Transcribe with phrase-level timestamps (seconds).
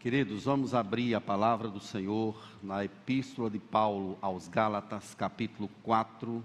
[0.00, 6.42] Queridos, vamos abrir a palavra do Senhor na Epístola de Paulo aos Gálatas, capítulo 4,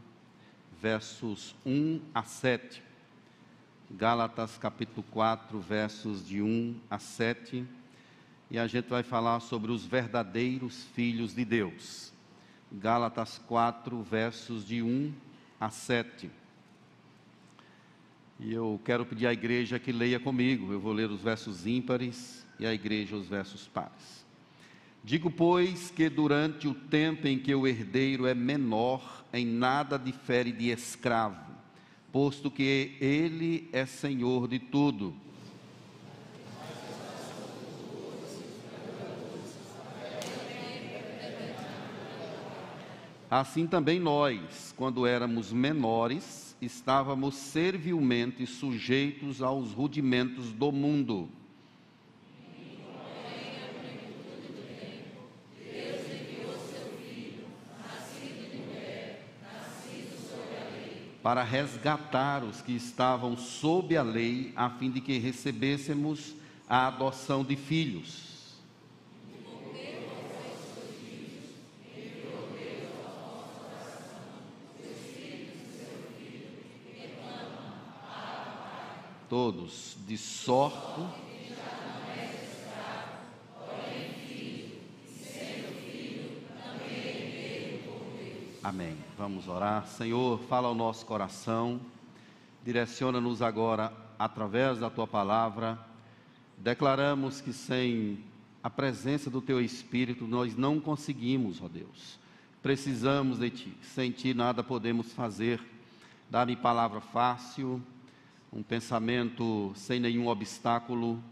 [0.81, 2.83] versos 1 a 7.
[3.90, 7.66] Gálatas, capítulo 4, versos de 1 a 7.
[8.52, 12.12] E a gente vai falar sobre os verdadeiros filhos de Deus.
[12.70, 15.14] Gálatas 4, versos de 1
[15.62, 16.30] a 7.
[18.38, 20.74] E eu quero pedir à igreja que leia comigo.
[20.74, 24.26] Eu vou ler os versos ímpares e a igreja os versos pares.
[25.04, 30.52] Digo, pois, que durante o tempo em que o herdeiro é menor, em nada difere
[30.52, 31.54] de escravo,
[32.12, 35.13] posto que ele é senhor de tudo.
[43.29, 51.29] Assim também nós, quando éramos menores, estávamos servilmente sujeitos aos rudimentos do mundo.
[61.26, 66.36] Para resgatar os que estavam sob a lei, a fim de que recebêssemos
[66.70, 68.54] a adoção de filhos.
[79.28, 81.25] Todos, de sorte
[88.68, 88.98] Amém.
[89.16, 89.86] Vamos orar.
[89.86, 91.80] Senhor, fala ao nosso coração,
[92.64, 95.78] direciona-nos agora através da tua palavra.
[96.58, 98.24] Declaramos que sem
[98.64, 102.18] a presença do teu Espírito nós não conseguimos, ó Deus.
[102.64, 103.78] Precisamos de ti.
[103.84, 105.62] Sem ti nada podemos fazer.
[106.28, 107.80] Dá-me palavra fácil,
[108.52, 111.24] um pensamento sem nenhum obstáculo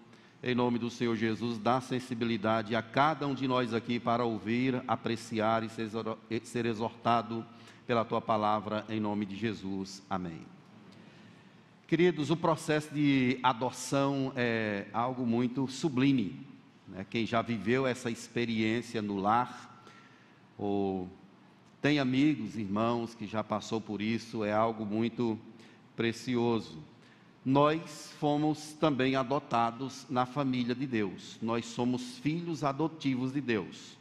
[0.43, 4.83] em nome do Senhor Jesus, dá sensibilidade a cada um de nós aqui para ouvir,
[4.85, 7.45] apreciar e ser exortado
[7.87, 10.03] pela tua palavra, em nome de Jesus.
[10.09, 10.41] Amém.
[11.87, 16.45] Queridos, o processo de adoção é algo muito sublime.
[16.89, 17.05] Né?
[17.09, 19.81] Quem já viveu essa experiência no lar,
[20.57, 21.09] ou
[21.81, 25.39] tem amigos, irmãos que já passou por isso, é algo muito
[25.95, 26.83] precioso
[27.45, 31.37] nós fomos também adotados na família de Deus.
[31.41, 33.97] Nós somos filhos adotivos de Deus.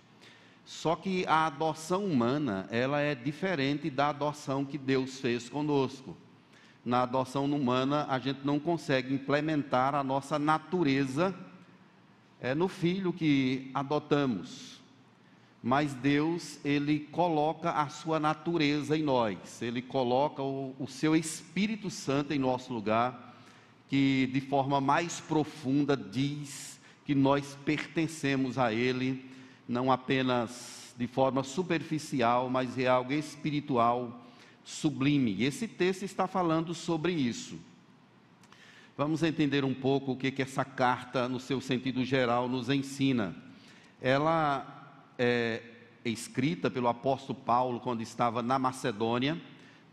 [0.64, 6.16] Só que a adoção humana, ela é diferente da adoção que Deus fez conosco.
[6.84, 11.34] Na adoção humana, a gente não consegue implementar a nossa natureza
[12.40, 14.80] é, no filho que adotamos.
[15.60, 21.90] Mas Deus, Ele coloca a sua natureza em nós, Ele coloca o, o seu Espírito
[21.90, 23.31] Santo em nosso lugar
[23.92, 29.22] que de forma mais profunda diz que nós pertencemos a Ele,
[29.68, 34.24] não apenas de forma superficial, mas é algo espiritual
[34.64, 35.34] sublime.
[35.34, 37.60] E esse texto está falando sobre isso.
[38.96, 43.36] Vamos entender um pouco o que, que essa carta, no seu sentido geral, nos ensina.
[44.00, 45.60] Ela é
[46.02, 49.38] escrita pelo apóstolo Paulo quando estava na Macedônia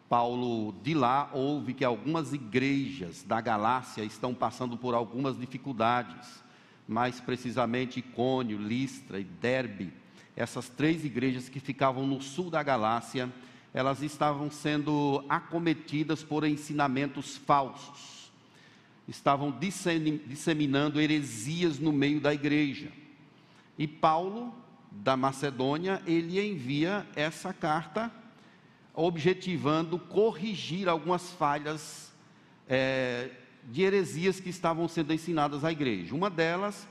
[0.09, 6.44] Paulo de lá ouve que algumas igrejas da Galácia estão passando por algumas dificuldades,
[6.88, 9.94] mais precisamente Icônio, Listra e Derbe.
[10.36, 13.31] Essas três igrejas que ficavam no sul da Galácia,
[13.72, 18.31] elas estavam sendo acometidas por ensinamentos falsos.
[19.08, 19.56] Estavam
[20.28, 22.92] disseminando heresias no meio da igreja.
[23.78, 24.53] E Paulo,
[24.92, 28.12] da Macedônia, ele envia essa carta
[28.94, 32.12] objetivando corrigir algumas falhas
[32.68, 33.30] é,
[33.64, 36.16] de heresias que estavam sendo ensinadas à igreja.
[36.16, 36.88] Uma delas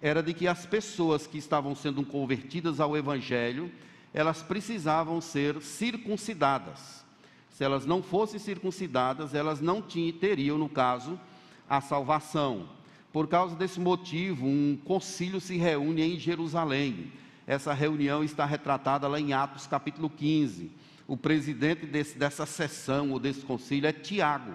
[0.00, 3.70] era de que as pessoas que estavam sendo convertidas ao Evangelho,
[4.12, 7.04] elas precisavam ser circuncidadas.
[7.50, 11.20] Se elas não fossem circuncidadas, elas não tinham, teriam, no caso,
[11.68, 12.68] a salvação.
[13.12, 17.12] Por causa desse motivo, um concílio se reúne em Jerusalém.
[17.46, 23.18] Essa reunião está retratada lá em Atos capítulo 15 o presidente desse, dessa sessão ou
[23.18, 24.52] desse concílio é Tiago,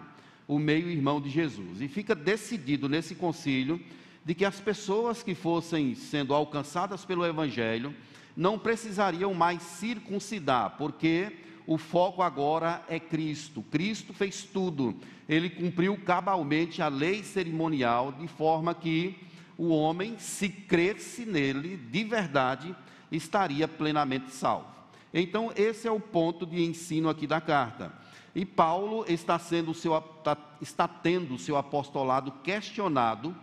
[0.47, 1.81] o meio-irmão de Jesus.
[1.81, 3.81] E fica decidido nesse concílio
[4.23, 7.93] de que as pessoas que fossem sendo alcançadas pelo Evangelho
[8.35, 11.31] não precisariam mais circuncidar, porque
[11.65, 13.63] o foco agora é Cristo.
[13.71, 14.95] Cristo fez tudo,
[15.27, 19.15] ele cumpriu cabalmente a lei cerimonial, de forma que
[19.57, 22.75] o homem, se cresce nele de verdade,
[23.11, 24.76] estaria plenamente salvo.
[25.19, 27.91] Então, esse é o ponto de ensino aqui da carta.
[28.35, 29.91] E Paulo está, sendo seu,
[30.61, 33.35] está tendo o seu apostolado questionado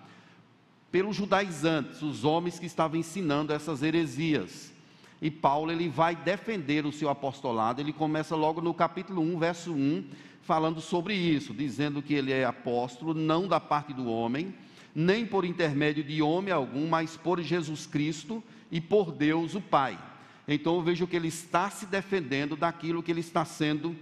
[0.92, 4.72] pelos judaizantes, os homens que estavam ensinando essas heresias.
[5.20, 9.72] E Paulo ele vai defender o seu apostolado, ele começa logo no capítulo 1, verso
[9.72, 10.04] 1,
[10.42, 14.54] falando sobre isso, dizendo que ele é apóstolo não da parte do homem,
[14.94, 18.40] nem por intermédio de homem algum, mas por Jesus Cristo
[18.70, 19.98] e por Deus o Pai.
[20.46, 23.96] Então eu vejo que ele está se defendendo daquilo que ele está sendo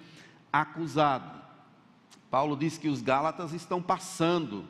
[0.53, 1.41] acusado.
[2.31, 4.65] Paulo diz que os Gálatas estão passando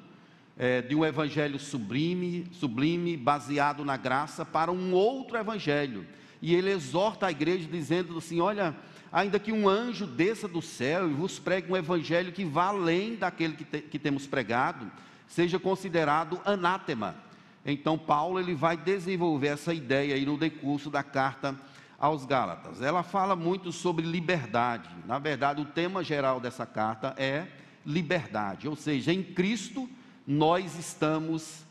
[0.59, 6.07] é, de um evangelho sublime, sublime, baseado na graça, para um outro evangelho.
[6.41, 8.77] E ele exorta a igreja dizendo assim: Olha,
[9.11, 13.15] ainda que um anjo desça do céu e vos pregue um evangelho que vá além
[13.15, 14.91] daquele que, te, que temos pregado,
[15.27, 17.15] seja considerado anátema.
[17.65, 21.57] Então Paulo ele vai desenvolver essa ideia aí no decurso da carta
[21.99, 22.83] aos Gálatas.
[22.83, 24.91] Ela fala muito sobre liberdade.
[25.07, 27.47] Na verdade, o tema geral dessa carta é
[27.87, 29.89] liberdade, ou seja, em Cristo
[30.27, 31.65] nós estamos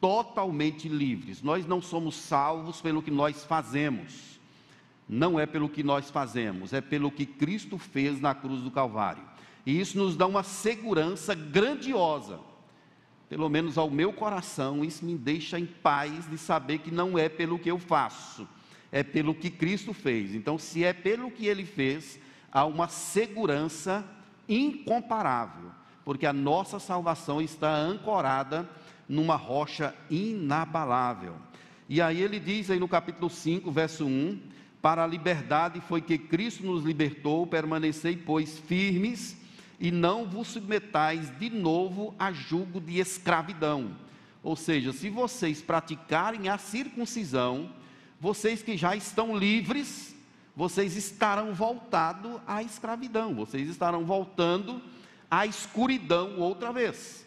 [0.00, 1.42] totalmente livres.
[1.42, 4.38] Nós não somos salvos pelo que nós fazemos.
[5.08, 9.22] Não é pelo que nós fazemos, é pelo que Cristo fez na cruz do Calvário.
[9.66, 12.40] E isso nos dá uma segurança grandiosa.
[13.34, 17.28] Pelo menos ao meu coração, isso me deixa em paz de saber que não é
[17.28, 18.46] pelo que eu faço,
[18.92, 20.36] é pelo que Cristo fez.
[20.36, 22.20] Então, se é pelo que ele fez,
[22.52, 24.04] há uma segurança
[24.48, 25.72] incomparável
[26.04, 28.68] porque a nossa salvação está ancorada
[29.08, 31.34] numa rocha inabalável.
[31.88, 34.38] E aí ele diz aí no capítulo 5, verso 1:
[34.82, 39.36] Para a liberdade foi que Cristo nos libertou, permanecei, pois, firmes,
[39.84, 43.94] e não vos submetais de novo a julgo de escravidão.
[44.42, 47.70] Ou seja, se vocês praticarem a circuncisão,
[48.18, 50.16] vocês que já estão livres,
[50.56, 54.80] vocês estarão voltados à escravidão, vocês estarão voltando
[55.30, 57.26] a escuridão outra vez.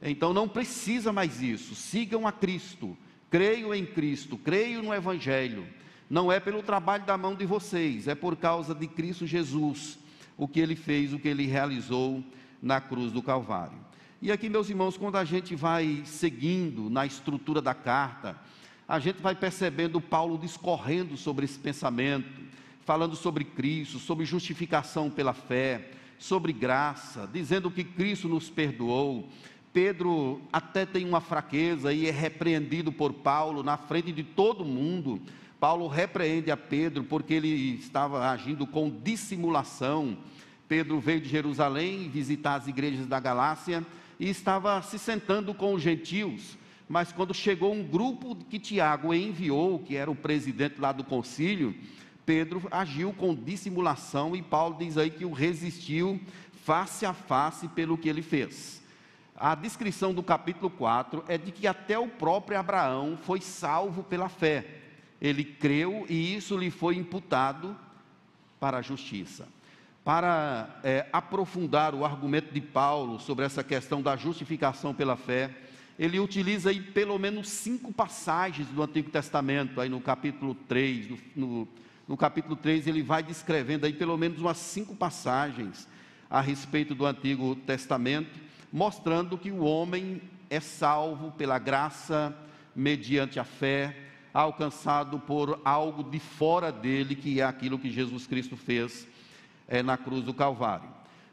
[0.00, 1.74] Então não precisa mais isso.
[1.74, 2.96] Sigam a Cristo,
[3.28, 5.66] creio em Cristo, creio no Evangelho.
[6.08, 9.98] Não é pelo trabalho da mão de vocês, é por causa de Cristo Jesus,
[10.36, 12.22] o que ele fez, o que ele realizou
[12.60, 13.78] na cruz do Calvário.
[14.20, 18.36] E aqui, meus irmãos, quando a gente vai seguindo na estrutura da carta,
[18.88, 22.28] a gente vai percebendo Paulo discorrendo sobre esse pensamento,
[22.84, 29.28] falando sobre Cristo, sobre justificação pela fé, sobre graça, dizendo que Cristo nos perdoou.
[29.72, 35.20] Pedro até tem uma fraqueza e é repreendido por Paulo na frente de todo mundo.
[35.58, 40.18] Paulo repreende a Pedro porque ele estava agindo com dissimulação.
[40.68, 43.84] Pedro veio de Jerusalém visitar as igrejas da Galácia
[44.20, 46.58] e estava se sentando com os gentios.
[46.88, 51.74] Mas quando chegou um grupo que Tiago enviou, que era o presidente lá do concílio,
[52.24, 56.20] Pedro agiu com dissimulação e Paulo diz aí que o resistiu
[56.64, 58.82] face a face pelo que ele fez.
[59.34, 64.28] A descrição do capítulo 4 é de que até o próprio Abraão foi salvo pela
[64.28, 64.85] fé.
[65.20, 67.76] Ele creu e isso lhe foi imputado
[68.60, 69.48] para a justiça.
[70.04, 75.50] Para é, aprofundar o argumento de Paulo sobre essa questão da justificação pela fé,
[75.98, 81.18] ele utiliza aí pelo menos cinco passagens do Antigo Testamento, aí no capítulo 3, no,
[81.34, 81.68] no
[82.06, 85.88] no capítulo 3, ele vai descrevendo aí pelo menos umas cinco passagens
[86.30, 88.38] a respeito do Antigo Testamento,
[88.72, 92.36] mostrando que o homem é salvo pela graça,
[92.74, 93.96] mediante a fé,
[94.40, 99.06] alcançado por algo de fora dele, que é aquilo que Jesus Cristo fez
[99.68, 100.88] é, na cruz do Calvário.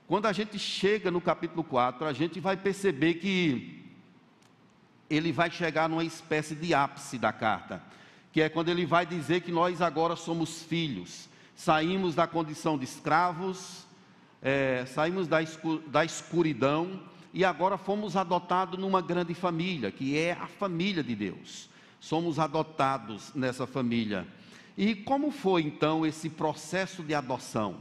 [0.08, 3.84] Quando a gente chega no capítulo 4, a gente vai perceber que
[5.10, 7.82] ele vai chegar numa espécie de ápice da carta
[8.34, 12.84] que é quando ele vai dizer que nós agora somos filhos, saímos da condição de
[12.84, 13.86] escravos,
[14.42, 17.00] é, saímos da, escur da escuridão
[17.32, 21.70] e agora fomos adotados numa grande família, que é a família de Deus.
[22.04, 24.28] Somos adotados nessa família.
[24.78, 27.78] E como foi então esse processo de adoção?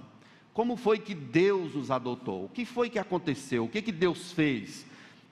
[0.55, 2.45] Como foi que Deus nos adotou?
[2.45, 3.64] O que foi que aconteceu?
[3.64, 4.87] O que, que Deus fez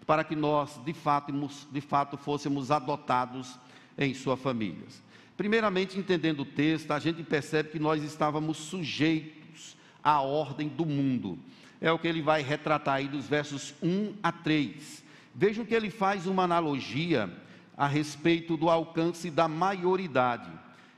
[0.05, 1.33] para que nós, de fato,
[1.71, 3.57] de fato, fôssemos adotados
[3.97, 4.89] em sua família?
[5.37, 11.39] Primeiramente, entendendo o texto, a gente percebe que nós estávamos sujeitos à ordem do mundo.
[11.81, 15.05] É o que ele vai retratar aí dos versos 1 a 3.
[15.33, 17.33] Vejam que ele faz uma analogia
[17.81, 20.53] a respeito do alcance da maioridade.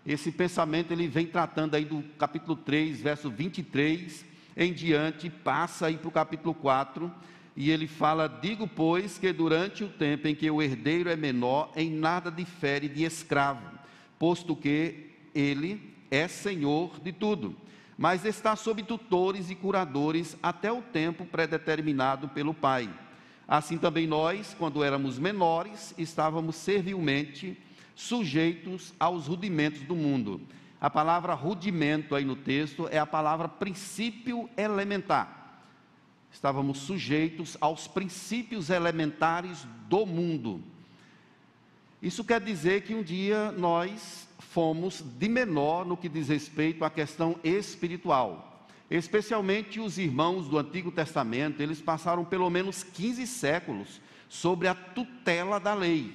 [0.05, 4.25] Esse pensamento ele vem tratando aí do capítulo 3, verso 23
[4.57, 7.11] em diante, passa aí para o capítulo 4,
[7.57, 11.71] e ele fala: Digo, pois, que durante o tempo em que o herdeiro é menor,
[11.77, 13.81] em nada difere de escravo
[14.23, 17.57] posto que ele é senhor de tudo,
[17.99, 22.89] mas está sob tutores e curadores até o tempo predeterminado pelo Pai.
[23.47, 27.59] Assim também nós, quando éramos menores, estávamos servilmente
[27.95, 30.41] sujeitos aos rudimentos do mundo.
[30.81, 35.61] A palavra rudimento aí no texto é a palavra princípio elementar.
[36.33, 40.63] Estávamos sujeitos aos princípios elementares do mundo.
[42.01, 46.91] Isso quer dizer que um dia nós fomos de menor no que diz respeito à
[46.91, 48.52] questão espiritual.
[48.95, 55.59] Especialmente os irmãos do Antigo Testamento, eles passaram pelo menos 15 séculos sobre a tutela
[55.59, 56.13] da lei.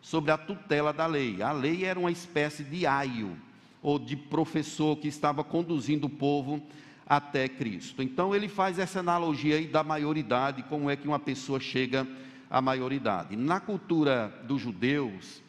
[0.00, 1.42] Sobre a tutela da lei.
[1.42, 3.36] A lei era uma espécie de aio,
[3.82, 6.62] ou de professor que estava conduzindo o povo
[7.06, 8.02] até Cristo.
[8.02, 12.08] Então ele faz essa analogia aí da maioridade, como é que uma pessoa chega
[12.48, 13.36] à maioridade.
[13.36, 15.42] Na cultura dos judeus,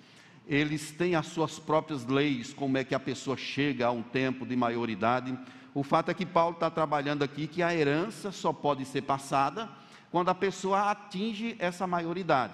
[0.45, 4.45] eles têm as suas próprias leis, como é que a pessoa chega a um tempo
[4.45, 5.37] de maioridade.
[5.73, 9.69] O fato é que Paulo está trabalhando aqui que a herança só pode ser passada
[10.11, 12.53] quando a pessoa atinge essa maioridade.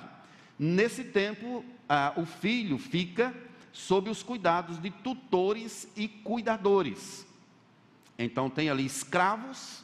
[0.59, 3.33] Nesse tempo, ah, o filho fica
[3.71, 7.25] sob os cuidados de tutores e cuidadores.
[8.17, 9.83] Então, tem ali escravos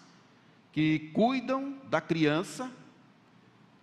[0.72, 2.72] que cuidam da criança,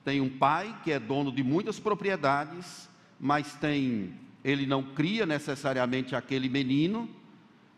[0.05, 2.89] tem um pai que é dono de muitas propriedades,
[3.21, 4.15] mas tem
[4.45, 7.09] ele não cria necessariamente aquele menino,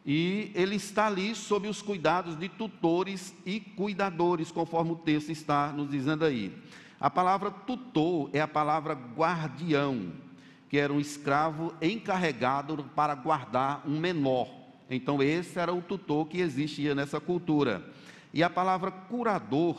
[0.05, 5.73] e ele está ali sob os cuidados de tutores e cuidadores, conforme o texto está
[5.73, 6.57] nos dizendo aí.
[6.99, 10.13] A palavra tutor é a palavra guardião,
[10.69, 14.49] que era um escravo encarregado para guardar um menor.
[14.89, 17.85] Então, esse era o tutor que existia nessa cultura.
[18.33, 19.77] E a palavra curador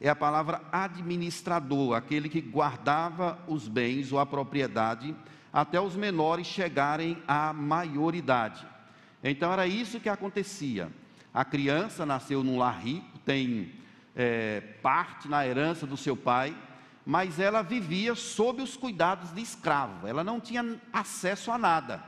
[0.00, 5.14] é a palavra administrador, aquele que guardava os bens ou a propriedade
[5.52, 8.66] até os menores chegarem à maioridade.
[9.30, 10.90] Então, era isso que acontecia.
[11.34, 13.72] A criança nasceu num lar rico, tem
[14.14, 16.56] é, parte na herança do seu pai,
[17.04, 22.02] mas ela vivia sob os cuidados de escravo, ela não tinha acesso a nada.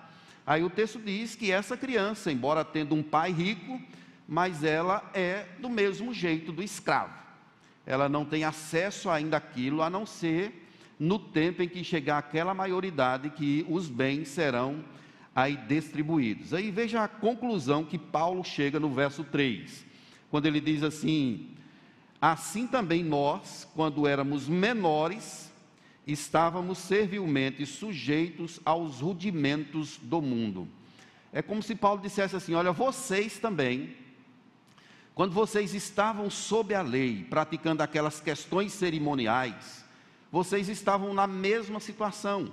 [0.46, 3.80] Aí o texto diz que essa criança, embora tendo um pai rico,
[4.26, 7.12] mas ela é do mesmo jeito do escravo.
[7.84, 12.54] Ela não tem acesso ainda àquilo, a não ser no tempo em que chegar aquela
[12.54, 14.84] maioridade que os bens serão
[15.38, 16.52] aí distribuídos.
[16.52, 19.86] Aí veja a conclusão que Paulo chega no verso 3,
[20.32, 21.50] quando ele diz assim:
[22.20, 25.52] Assim também nós, quando éramos menores,
[26.04, 30.66] estávamos servilmente sujeitos aos rudimentos do mundo.
[31.32, 33.94] É como se Paulo dissesse assim: Olha, vocês também,
[35.14, 39.84] quando vocês estavam sob a lei, praticando aquelas questões cerimoniais,
[40.32, 42.52] vocês estavam na mesma situação.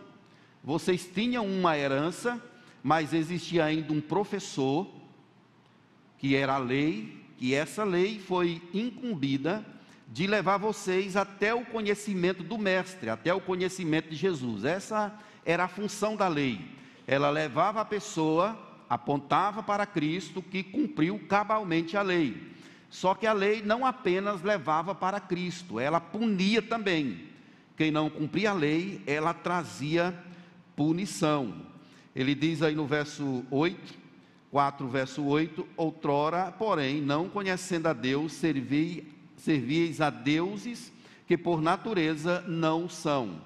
[0.63, 2.41] Vocês tinham uma herança,
[2.85, 4.87] mas existia ainda um professor,
[6.19, 9.65] que era a lei, que essa lei foi incumbida
[10.07, 14.65] de levar vocês até o conhecimento do Mestre, até o conhecimento de Jesus.
[14.65, 15.11] Essa
[15.43, 16.61] era a função da lei.
[17.07, 18.55] Ela levava a pessoa,
[18.87, 22.53] apontava para Cristo que cumpriu cabalmente a lei.
[22.91, 27.29] Só que a lei não apenas levava para Cristo, ela punia também.
[27.75, 30.15] Quem não cumpria a lei, ela trazia
[30.75, 31.73] punição.
[32.15, 33.93] Ele diz aí no verso 8,
[34.49, 40.91] 4, verso 8: Outrora, porém, não conhecendo a Deus, servi servieis a deuses
[41.27, 43.41] que por natureza não são.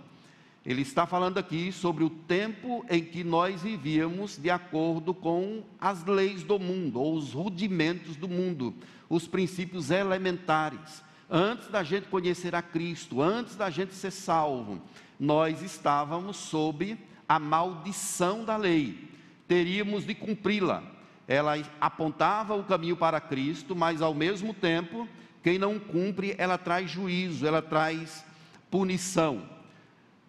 [0.66, 6.06] Ele está falando aqui sobre o tempo em que nós vivíamos de acordo com as
[6.06, 8.76] leis do mundo, ou os rudimentos do mundo,
[9.10, 11.02] os princípios elementares.
[11.30, 14.82] Antes da gente conhecer a Cristo, antes da gente ser salvo,
[15.20, 16.98] nós estávamos sob
[17.30, 19.08] a maldição da lei,
[19.48, 20.82] teríamos de cumpri-la.
[21.28, 25.08] Ela apontava o caminho para Cristo, mas ao mesmo tempo
[25.44, 28.26] quem não cumpre, ela traz juízo, ela traz
[28.72, 29.44] punição.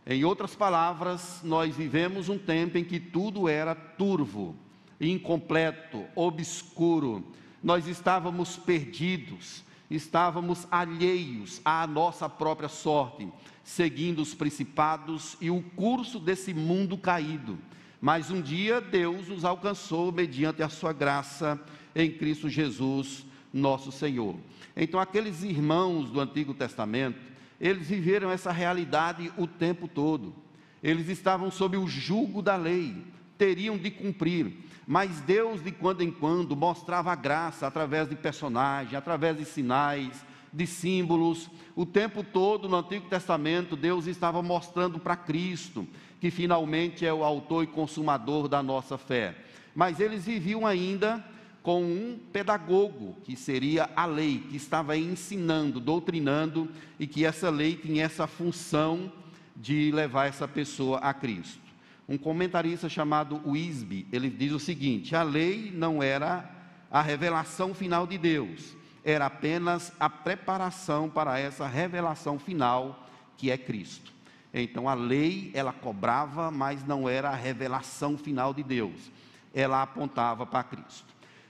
[0.06, 4.54] Em outras palavras, nós vivemos um tempo em que tudo era turvo,
[5.00, 7.24] incompleto, obscuro.
[7.62, 13.28] Nós estávamos perdidos, estávamos alheios à nossa própria sorte,
[13.64, 17.58] seguindo os principados e o curso desse mundo caído.
[18.00, 21.60] Mas um dia Deus nos alcançou mediante a sua graça
[21.94, 24.36] em Cristo Jesus, nosso Senhor.
[24.76, 27.18] Então, aqueles irmãos do Antigo Testamento,
[27.60, 30.34] eles viveram essa realidade o tempo todo.
[30.82, 32.96] Eles estavam sob o jugo da lei,
[33.36, 34.52] teriam de cumprir.
[34.92, 40.26] Mas Deus, de quando em quando, mostrava a graça através de personagens, através de sinais,
[40.52, 41.48] de símbolos.
[41.76, 45.86] O tempo todo no Antigo Testamento, Deus estava mostrando para Cristo,
[46.20, 49.36] que finalmente é o autor e consumador da nossa fé.
[49.76, 51.24] Mas eles viviam ainda
[51.62, 56.68] com um pedagogo, que seria a lei, que estava ensinando, doutrinando,
[56.98, 59.12] e que essa lei tinha essa função
[59.54, 61.69] de levar essa pessoa a Cristo.
[62.10, 66.50] Um comentarista chamado Wisby, ele diz o seguinte: a lei não era
[66.90, 68.74] a revelação final de Deus,
[69.04, 74.12] era apenas a preparação para essa revelação final que é Cristo.
[74.52, 79.08] Então a lei ela cobrava, mas não era a revelação final de Deus.
[79.54, 81.06] Ela apontava para Cristo.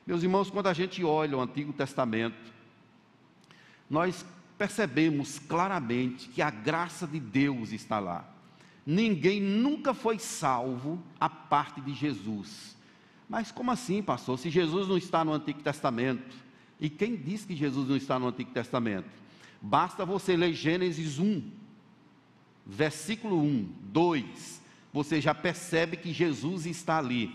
[0.07, 2.37] Meus irmãos, quando a gente olha o Antigo Testamento,
[3.89, 4.27] nós
[4.59, 8.29] percebemos claramente que a graça de Deus está lá.
[8.91, 12.77] Ninguém nunca foi salvo a parte de Jesus.
[13.29, 14.37] Mas como assim, pastor?
[14.37, 16.35] Se Jesus não está no Antigo Testamento,
[16.81, 19.09] e quem diz que Jesus não está no Antigo Testamento?
[19.63, 21.41] Basta você ler Gênesis 1,
[22.67, 24.61] versículo 1, 2,
[24.93, 27.33] você já percebe que Jesus está ali.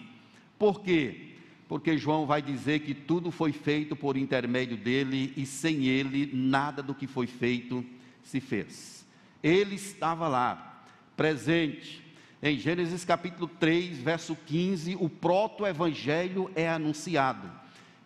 [0.60, 1.36] Por quê?
[1.70, 6.84] Porque João vai dizer que tudo foi feito por intermédio dele e sem ele nada
[6.84, 7.86] do que foi feito
[8.26, 9.06] se fez.
[9.42, 10.75] Ele estava lá,
[11.16, 12.04] presente.
[12.42, 17.50] Em Gênesis capítulo 3, verso 15, o proto-evangelho é anunciado.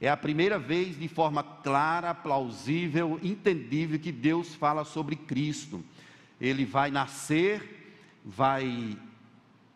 [0.01, 5.84] É a primeira vez, de forma clara, plausível, entendível, que Deus fala sobre Cristo.
[6.39, 8.98] Ele vai nascer, vai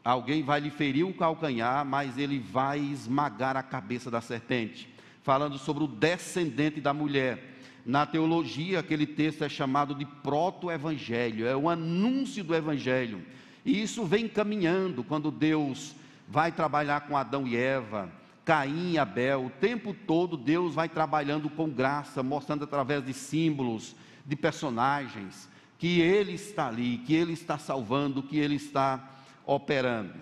[0.03, 4.89] alguém vai lhe ferir o calcanhar, mas ele vai esmagar a cabeça da serpente.
[5.21, 7.52] Falando sobre o descendente da mulher.
[7.85, 13.25] Na teologia, aquele texto é chamado de proto-evangelho, é o anúncio do evangelho.
[13.65, 15.95] E isso vem caminhando quando Deus
[16.27, 18.09] vai trabalhar com Adão e Eva
[18.45, 23.95] Caim e Abel, o tempo todo Deus vai trabalhando com graça, mostrando através de símbolos,
[24.25, 29.11] de personagens, que Ele está ali, que Ele está salvando, que Ele está
[29.45, 30.13] operando.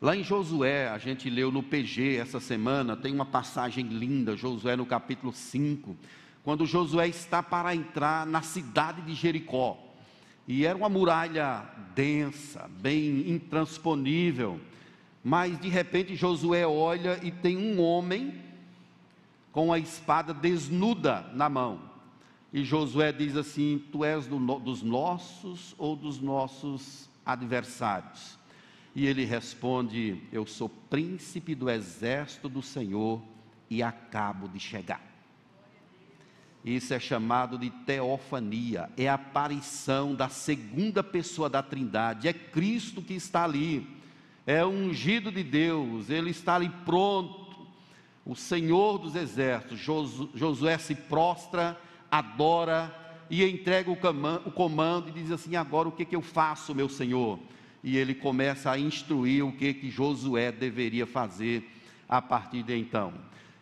[0.00, 4.76] Lá em Josué, a gente leu no PG essa semana, tem uma passagem linda, Josué
[4.76, 5.96] no capítulo 5,
[6.44, 9.76] quando Josué está para entrar na cidade de Jericó.
[10.46, 14.60] E era uma muralha densa, bem intransponível
[15.24, 18.42] mas de repente Josué olha e tem um homem
[19.50, 21.80] com a espada desnuda na mão.
[22.52, 28.38] E Josué diz assim: Tu és do, dos nossos ou dos nossos adversários?
[28.94, 33.22] E ele responde: Eu sou príncipe do exército do Senhor
[33.70, 35.13] e acabo de chegar.
[36.64, 43.02] Isso é chamado de teofania, é a aparição da segunda pessoa da Trindade, é Cristo
[43.02, 43.86] que está ali
[44.46, 47.44] é ungido de Deus, ele está ali pronto.
[48.26, 49.78] O Senhor dos exércitos,
[50.34, 51.78] Josué se prostra,
[52.10, 52.94] adora
[53.28, 57.38] e entrega o comando e diz assim: agora o que, que eu faço, meu Senhor?
[57.82, 61.70] E ele começa a instruir o que, que Josué deveria fazer
[62.08, 63.12] a partir de então.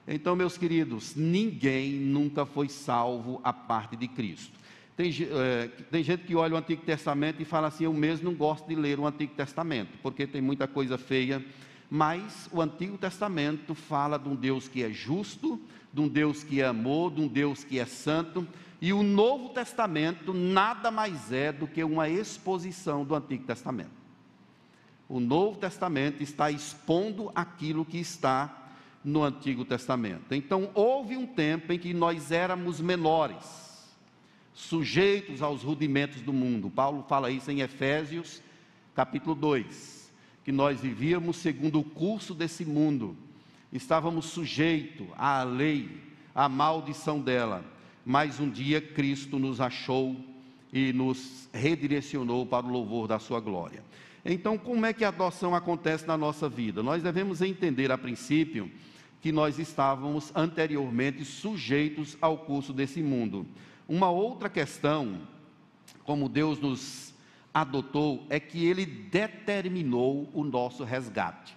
[0.07, 4.59] Então, meus queridos, ninguém nunca foi salvo a parte de Cristo.
[4.97, 8.37] Tem, é, tem, gente que olha o Antigo Testamento e fala assim: eu mesmo não
[8.37, 11.45] gosto de ler o Antigo Testamento, porque tem muita coisa feia.
[11.89, 15.61] Mas o Antigo Testamento fala de um Deus que é justo,
[15.93, 18.47] de um Deus que é amor, de um Deus que é santo.
[18.81, 24.03] E o Novo Testamento nada mais é do que uma exposição do Antigo Testamento.
[25.09, 28.62] O Novo Testamento está expondo aquilo que está
[29.05, 30.35] no Antigo Testamento.
[30.35, 33.63] Então, houve um tempo em que nós éramos menores
[34.55, 36.71] sujeitos aos rudimentos do mundo.
[36.71, 38.43] Paulo fala isso em Efésios,
[38.95, 40.13] capítulo 2,
[40.45, 43.17] que nós vivíamos segundo o curso desse mundo,
[43.73, 46.01] estávamos sujeitos à lei,
[46.35, 47.65] à maldição dela,
[48.05, 50.17] mas um dia Cristo nos achou
[50.73, 53.83] e nos redirecionou para o louvor da sua glória.
[54.25, 56.83] Então, como é que a adoção acontece na nossa vida?
[56.83, 58.71] Nós devemos entender a princípio
[59.23, 63.47] que nós estávamos anteriormente sujeitos ao curso desse mundo.
[63.89, 65.23] Uma outra questão,
[66.03, 67.15] como Deus nos
[67.55, 71.57] adotou, é que Ele determinou o nosso resgate.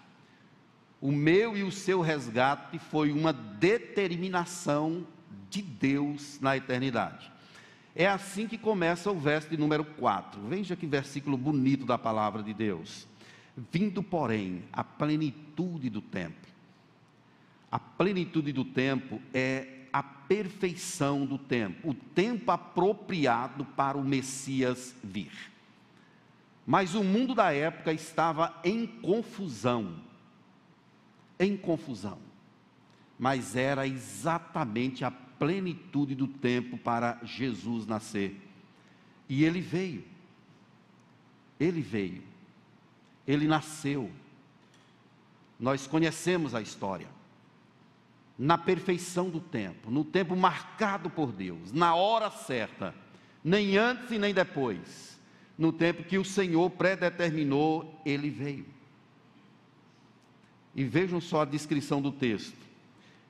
[1.01, 5.06] O meu e o seu resgate foi uma determinação
[5.49, 7.32] de Deus na eternidade.
[7.95, 10.39] É assim que começa o verso de número 4.
[10.47, 13.08] Veja que versículo bonito da palavra de Deus.
[13.71, 16.44] Vindo, porém, a plenitude do tempo.
[17.75, 24.95] A plenitude do tempo é a perfeição do tempo, o tempo apropriado para o Messias
[25.03, 25.51] vir.
[26.65, 29.97] Mas o mundo da época estava em confusão.
[31.38, 32.17] Em confusão.
[33.19, 38.39] Mas era exatamente a plenitude do tempo para Jesus nascer.
[39.27, 40.05] E ele veio.
[41.59, 42.23] Ele veio.
[43.27, 44.09] Ele nasceu.
[45.59, 47.13] Nós conhecemos a história.
[48.38, 52.93] Na perfeição do tempo, no tempo marcado por Deus, na hora certa,
[53.43, 55.19] nem antes e nem depois,
[55.58, 58.65] no tempo que o Senhor predeterminou, ele veio.
[60.76, 62.58] E vejam só a descrição do texto: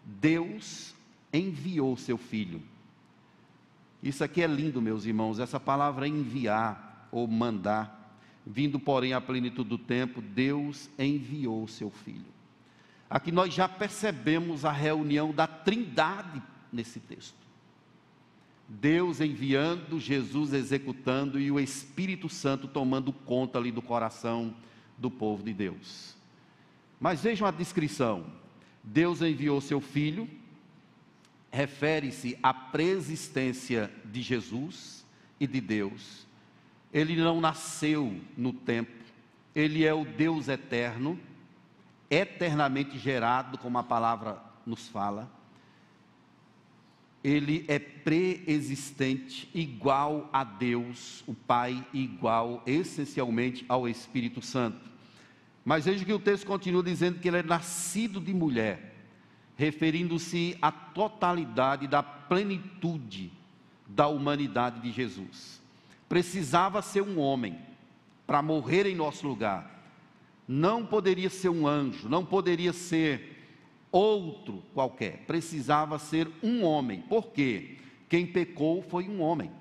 [0.04, 0.96] Deus
[1.32, 2.62] enviou seu filho.
[4.02, 8.04] Isso aqui é lindo, meus irmãos, essa palavra enviar ou mandar.
[8.46, 12.35] Vindo, porém, à plenitude do tempo, Deus enviou seu filho.
[13.10, 16.42] Aqui nós já percebemos a reunião da Trindade
[16.72, 17.46] nesse texto.
[18.68, 24.56] Deus enviando, Jesus executando e o Espírito Santo tomando conta ali do coração
[24.98, 26.16] do povo de Deus.
[27.00, 28.26] Mas vejam a descrição:
[28.84, 30.28] Deus enviou seu filho,
[31.52, 35.06] refere-se à preexistência de Jesus
[35.40, 36.26] e de Deus.
[36.92, 38.92] Ele não nasceu no tempo,
[39.54, 41.20] ele é o Deus eterno
[42.10, 45.30] eternamente gerado, como a palavra nos fala.
[47.24, 54.92] Ele é preexistente, igual a Deus, o Pai, igual essencialmente ao Espírito Santo.
[55.64, 58.94] Mas veja que o texto continua dizendo que ele é nascido de mulher,
[59.58, 63.32] referindo-se à totalidade da plenitude
[63.88, 65.62] da humanidade de Jesus.
[66.08, 67.58] Precisava ser um homem
[68.28, 69.75] para morrer em nosso lugar
[70.48, 73.36] não poderia ser um anjo, não poderia ser
[73.92, 77.02] outro qualquer, precisava ser um homem.
[77.02, 77.78] Por quê?
[78.08, 79.52] Quem pecou foi um homem.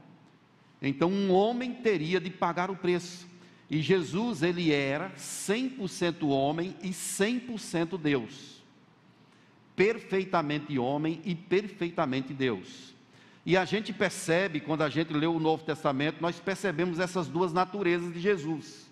[0.82, 3.26] Então, um homem teria de pagar o preço.
[3.70, 8.62] E Jesus, ele era 100% homem e 100% Deus.
[9.74, 12.94] Perfeitamente homem e perfeitamente Deus.
[13.46, 17.52] E a gente percebe, quando a gente lê o Novo Testamento, nós percebemos essas duas
[17.52, 18.83] naturezas de Jesus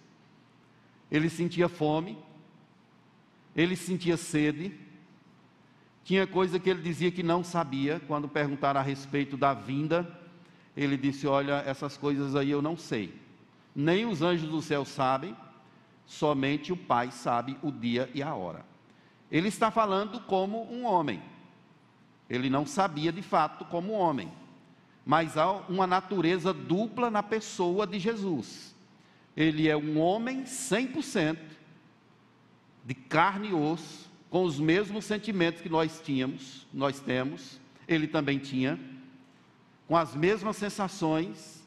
[1.12, 2.16] ele sentia fome,
[3.54, 4.74] ele sentia sede,
[6.02, 10.10] tinha coisa que ele dizia que não sabia, quando perguntaram a respeito da vinda,
[10.74, 13.14] ele disse: Olha, essas coisas aí eu não sei,
[13.76, 15.36] nem os anjos do céu sabem,
[16.06, 18.64] somente o Pai sabe o dia e a hora.
[19.30, 21.22] Ele está falando como um homem,
[22.28, 24.32] ele não sabia de fato como homem,
[25.04, 28.71] mas há uma natureza dupla na pessoa de Jesus
[29.36, 31.38] ele é um homem 100%,
[32.84, 38.38] de carne e osso, com os mesmos sentimentos que nós tínhamos, nós temos, ele também
[38.38, 38.78] tinha,
[39.86, 41.62] com as mesmas sensações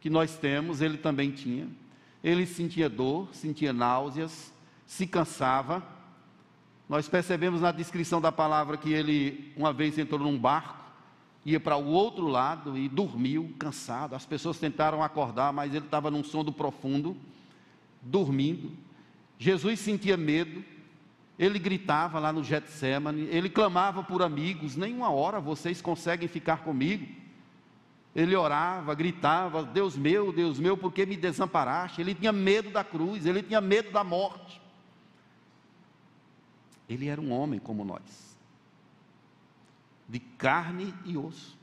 [0.00, 1.68] que nós temos, ele também tinha.
[2.22, 4.52] Ele sentia dor, sentia náuseas,
[4.86, 5.86] se cansava.
[6.88, 10.79] Nós percebemos na descrição da palavra que ele uma vez entrou num barco
[11.44, 14.14] ia para o outro lado e dormiu cansado.
[14.14, 17.16] As pessoas tentaram acordar, mas ele estava num sono profundo,
[18.02, 18.72] dormindo.
[19.38, 20.62] Jesus sentia medo,
[21.38, 27.06] ele gritava lá no Getsemane, ele clamava por amigos, nenhuma hora vocês conseguem ficar comigo.
[28.14, 32.00] Ele orava, gritava: Deus meu, Deus meu, por que me desamparaste?
[32.00, 34.60] Ele tinha medo da cruz, ele tinha medo da morte.
[36.88, 38.29] Ele era um homem como nós
[40.10, 41.56] de carne e osso.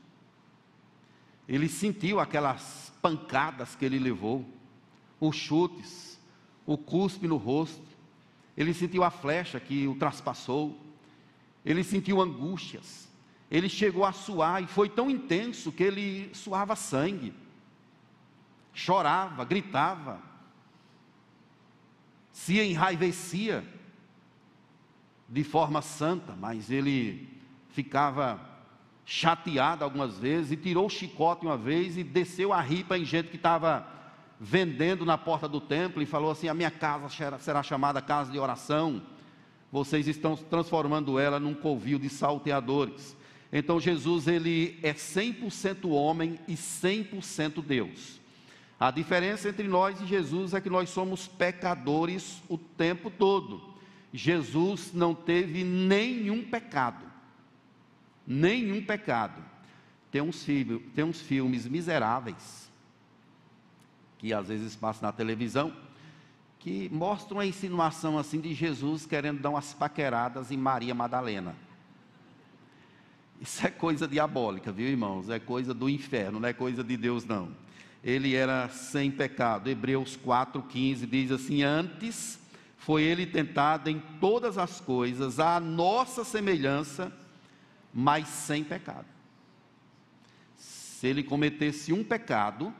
[1.46, 4.44] Ele sentiu aquelas pancadas que ele levou,
[5.20, 6.18] os chutes,
[6.64, 7.86] o cuspe no rosto,
[8.56, 10.78] ele sentiu a flecha que o traspassou,
[11.62, 13.06] ele sentiu angústias,
[13.50, 17.34] ele chegou a suar e foi tão intenso que ele suava sangue,
[18.72, 20.22] chorava, gritava,
[22.32, 23.62] se enraivecia
[25.28, 27.37] de forma santa, mas ele
[27.70, 28.48] ficava
[29.10, 33.30] chateado algumas vezes, e tirou o chicote uma vez e desceu a ripa em gente
[33.30, 33.86] que estava
[34.38, 38.38] vendendo na porta do templo e falou assim: A minha casa será chamada casa de
[38.38, 39.02] oração,
[39.72, 43.16] vocês estão transformando ela num covil de salteadores.
[43.50, 48.20] Então Jesus ele é 100% homem e 100% Deus.
[48.78, 53.74] A diferença entre nós e Jesus é que nós somos pecadores o tempo todo.
[54.12, 57.07] Jesus não teve nenhum pecado
[58.28, 59.42] nenhum pecado.
[60.10, 62.70] Tem uns, filmes, tem uns filmes miseráveis,
[64.18, 65.72] que às vezes passam na televisão,
[66.58, 71.54] que mostram a insinuação assim de Jesus querendo dar umas paqueradas em Maria Madalena.
[73.40, 75.30] Isso é coisa diabólica, viu irmãos?
[75.30, 77.50] É coisa do inferno, não é coisa de Deus não.
[78.02, 79.68] Ele era sem pecado.
[79.68, 82.38] Hebreus 4,15 diz assim: Antes
[82.76, 87.12] foi ele tentado em todas as coisas, à nossa semelhança,
[87.92, 89.06] mas sem pecado.
[90.56, 92.74] Se ele cometesse um pecado,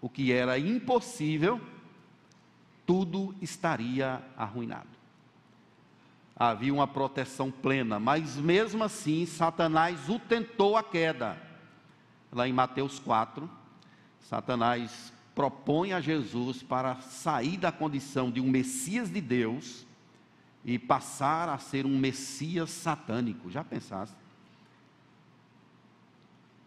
[0.00, 1.60] o que era impossível,
[2.84, 4.90] tudo estaria arruinado.
[6.34, 11.40] havia uma proteção plena, mas mesmo assim Satanás o tentou a queda.
[12.32, 13.48] Lá em Mateus 4,
[14.22, 19.86] Satanás propõe a Jesus para sair da condição de um Messias de Deus
[20.64, 23.50] e passar a ser um Messias satânico.
[23.50, 24.21] Já pensaste?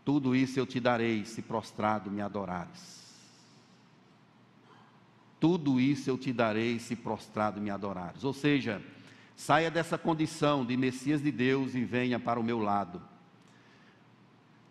[0.06, 3.04] Tudo isso eu te darei se prostrado me adorares.
[5.40, 8.24] Tudo isso eu te darei se prostrado me adorares.
[8.24, 8.82] Ou seja,
[9.36, 13.02] saia dessa condição de Messias de Deus e venha para o meu lado.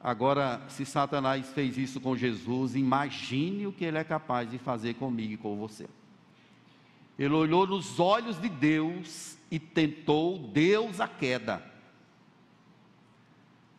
[0.00, 4.94] Agora, se Satanás fez isso com Jesus, imagine o que ele é capaz de fazer
[4.94, 5.88] comigo e com você.
[7.18, 11.73] Ele olhou nos olhos de Deus e tentou Deus a queda.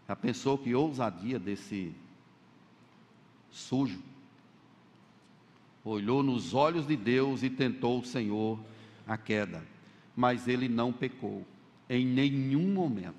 [0.07, 1.93] Já pensou que ousadia desse
[3.51, 4.01] sujo?
[5.83, 8.59] Olhou nos olhos de Deus e tentou o Senhor
[9.07, 9.63] a queda,
[10.15, 11.45] mas ele não pecou
[11.89, 13.15] em nenhum momento.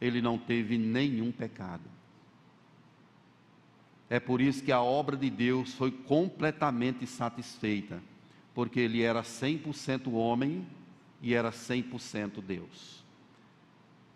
[0.00, 1.94] Ele não teve nenhum pecado.
[4.08, 8.02] É por isso que a obra de Deus foi completamente satisfeita,
[8.54, 10.66] porque ele era 100% homem
[11.22, 13.03] e era 100% Deus.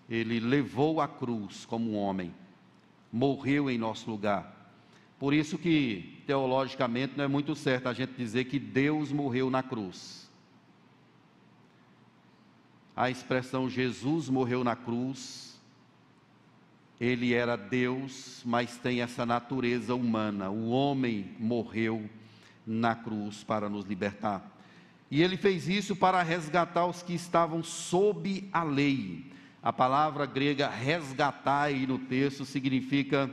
[0.08, 2.34] Ele levou a cruz como um homem,
[3.12, 4.56] morreu em nosso lugar.
[5.18, 9.62] Por isso que teologicamente não é muito certo a gente dizer que Deus morreu na
[9.62, 10.30] cruz.
[12.96, 15.48] A expressão Jesus morreu na cruz
[17.00, 20.50] ele era Deus, mas tem essa natureza humana.
[20.50, 22.10] O homem morreu
[22.66, 24.56] na cruz para nos libertar.
[25.10, 29.24] E ele fez isso para resgatar os que estavam sob a lei.
[29.62, 33.30] A palavra grega resgatar aí no texto significa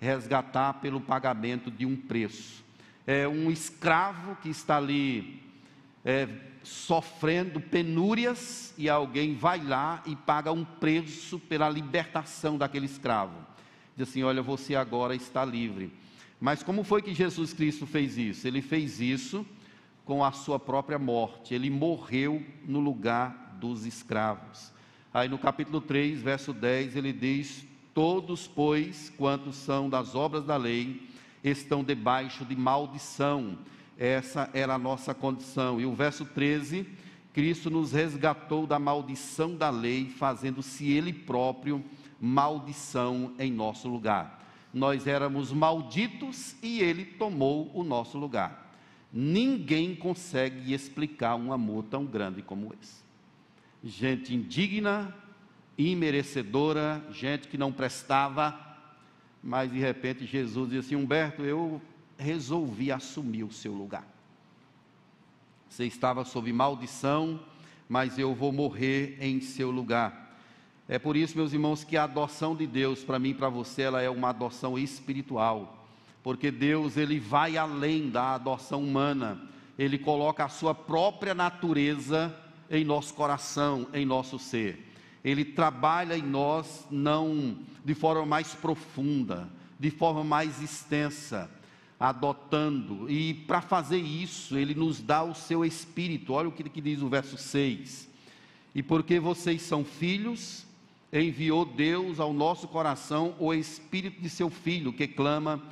[0.00, 2.64] resgatar pelo pagamento de um preço.
[3.06, 5.42] É um escravo que está ali
[6.04, 6.28] é,
[6.62, 13.36] sofrendo penúrias e alguém vai lá e paga um preço pela libertação daquele escravo.
[13.96, 15.92] Diz assim: Olha, você agora está livre.
[16.40, 18.46] Mas como foi que Jesus Cristo fez isso?
[18.46, 19.46] Ele fez isso
[20.04, 21.54] com a sua própria morte.
[21.54, 24.72] Ele morreu no lugar dos escravos.
[25.16, 30.58] Aí no capítulo 3, verso 10, ele diz: Todos, pois, quantos são das obras da
[30.58, 31.08] lei,
[31.42, 33.56] estão debaixo de maldição
[33.96, 35.80] essa era a nossa condição.
[35.80, 36.86] E o verso 13,
[37.32, 41.82] Cristo nos resgatou da maldição da lei, fazendo-se Ele próprio
[42.20, 44.46] maldição em nosso lugar.
[44.70, 48.70] Nós éramos malditos e Ele tomou o nosso lugar.
[49.10, 53.05] Ninguém consegue explicar um amor tão grande como esse.
[53.82, 55.14] Gente indigna,
[55.78, 58.58] imerecedora, gente que não prestava,
[59.42, 61.80] mas de repente Jesus disse assim: Humberto, eu
[62.18, 64.06] resolvi assumir o seu lugar.
[65.68, 67.38] Você estava sob maldição,
[67.88, 70.26] mas eu vou morrer em seu lugar.
[70.88, 73.82] É por isso, meus irmãos, que a adoção de Deus, para mim e para você,
[73.82, 75.86] ela é uma adoção espiritual.
[76.22, 79.40] Porque Deus, ele vai além da adoção humana.
[79.78, 82.34] Ele coloca a sua própria natureza
[82.70, 84.92] em nosso coração, em nosso ser.
[85.24, 89.48] Ele trabalha em nós não de forma mais profunda,
[89.78, 91.50] de forma mais extensa
[91.98, 96.32] adotando, e para fazer isso, ele nos dá o seu espírito.
[96.32, 98.08] Olha o que, que diz o verso 6.
[98.74, 100.66] E porque vocês são filhos,
[101.10, 105.62] enviou Deus ao nosso coração o espírito de seu filho, que clama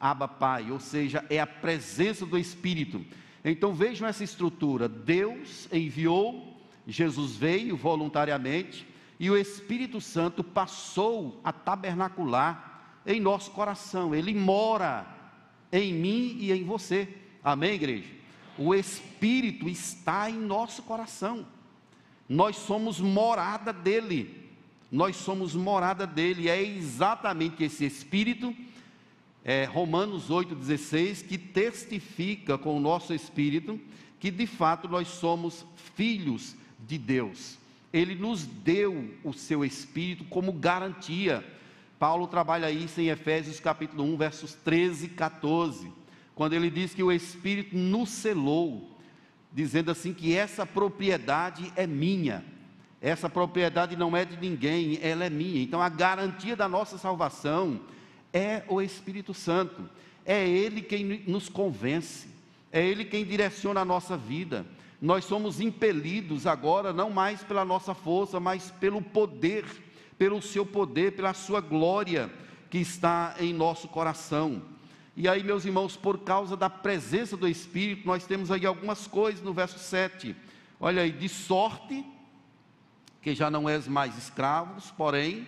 [0.00, 3.04] Abba Pai, ou seja, é a presença do espírito.
[3.44, 8.86] Então vejam essa estrutura: Deus enviou, Jesus veio voluntariamente,
[9.20, 15.06] e o Espírito Santo passou a tabernacular em nosso coração, ele mora
[15.70, 17.08] em mim e em você.
[17.42, 18.08] Amém, igreja?
[18.56, 21.46] O Espírito está em nosso coração.
[22.28, 24.50] Nós somos morada dele.
[24.90, 26.48] Nós somos morada dele.
[26.48, 28.54] É exatamente esse Espírito,
[29.44, 33.78] é, Romanos 8,16, que testifica com o nosso Espírito
[34.18, 37.58] que de fato nós somos filhos de Deus.
[37.92, 41.44] Ele nos deu o seu Espírito como garantia
[41.98, 45.90] Paulo trabalha isso em Efésios capítulo 1, versos 13 e 14,
[46.34, 48.90] quando ele diz que o Espírito nos selou,
[49.50, 52.44] dizendo assim que essa propriedade é minha,
[53.00, 55.62] essa propriedade não é de ninguém, ela é minha.
[55.62, 57.80] Então a garantia da nossa salvação
[58.34, 59.88] é o Espírito Santo,
[60.26, 62.28] é Ele quem nos convence,
[62.70, 64.66] é Ele quem direciona a nossa vida.
[65.00, 69.64] Nós somos impelidos agora não mais pela nossa força, mas pelo poder
[70.18, 72.30] pelo seu poder, pela sua glória
[72.70, 74.62] que está em nosso coração.
[75.16, 79.42] E aí, meus irmãos, por causa da presença do Espírito, nós temos aí algumas coisas
[79.42, 80.34] no verso 7.
[80.80, 82.04] Olha aí, de sorte
[83.22, 85.46] que já não és mais escravos, porém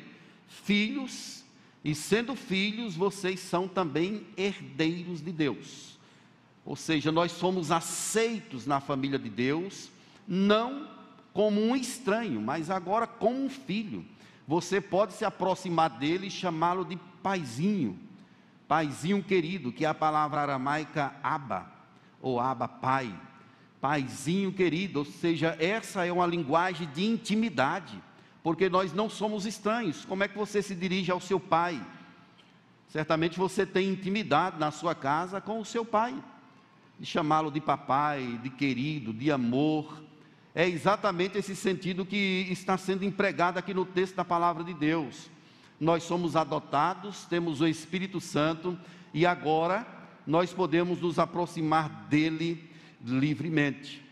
[0.49, 1.44] filhos,
[1.87, 5.96] e sendo filhos, vocês são também herdeiros de Deus.
[6.64, 9.88] Ou seja, nós somos aceitos na família de Deus,
[10.27, 10.88] não
[11.33, 14.05] como um estranho, mas agora como um filho.
[14.49, 17.96] Você pode se aproximar dele e chamá-lo de paizinho,
[18.66, 21.70] paizinho querido, que é a palavra aramaica aba,
[22.20, 23.16] ou aba pai,
[23.81, 28.03] paizinho querido, ou seja, essa é uma linguagem de intimidade,
[28.46, 30.04] porque nós não somos estranhos.
[30.04, 31.85] Como é que você se dirige ao seu pai?
[32.87, 36.14] Certamente você tem intimidade na sua casa com o seu pai
[36.96, 40.00] de chamá-lo de papai, de querido, de amor.
[40.54, 45.28] É exatamente esse sentido que está sendo empregado aqui no texto da palavra de Deus.
[45.80, 48.78] Nós somos adotados, temos o Espírito Santo
[49.12, 49.85] e agora
[50.24, 52.70] nós podemos nos aproximar dele
[53.04, 54.06] livremente.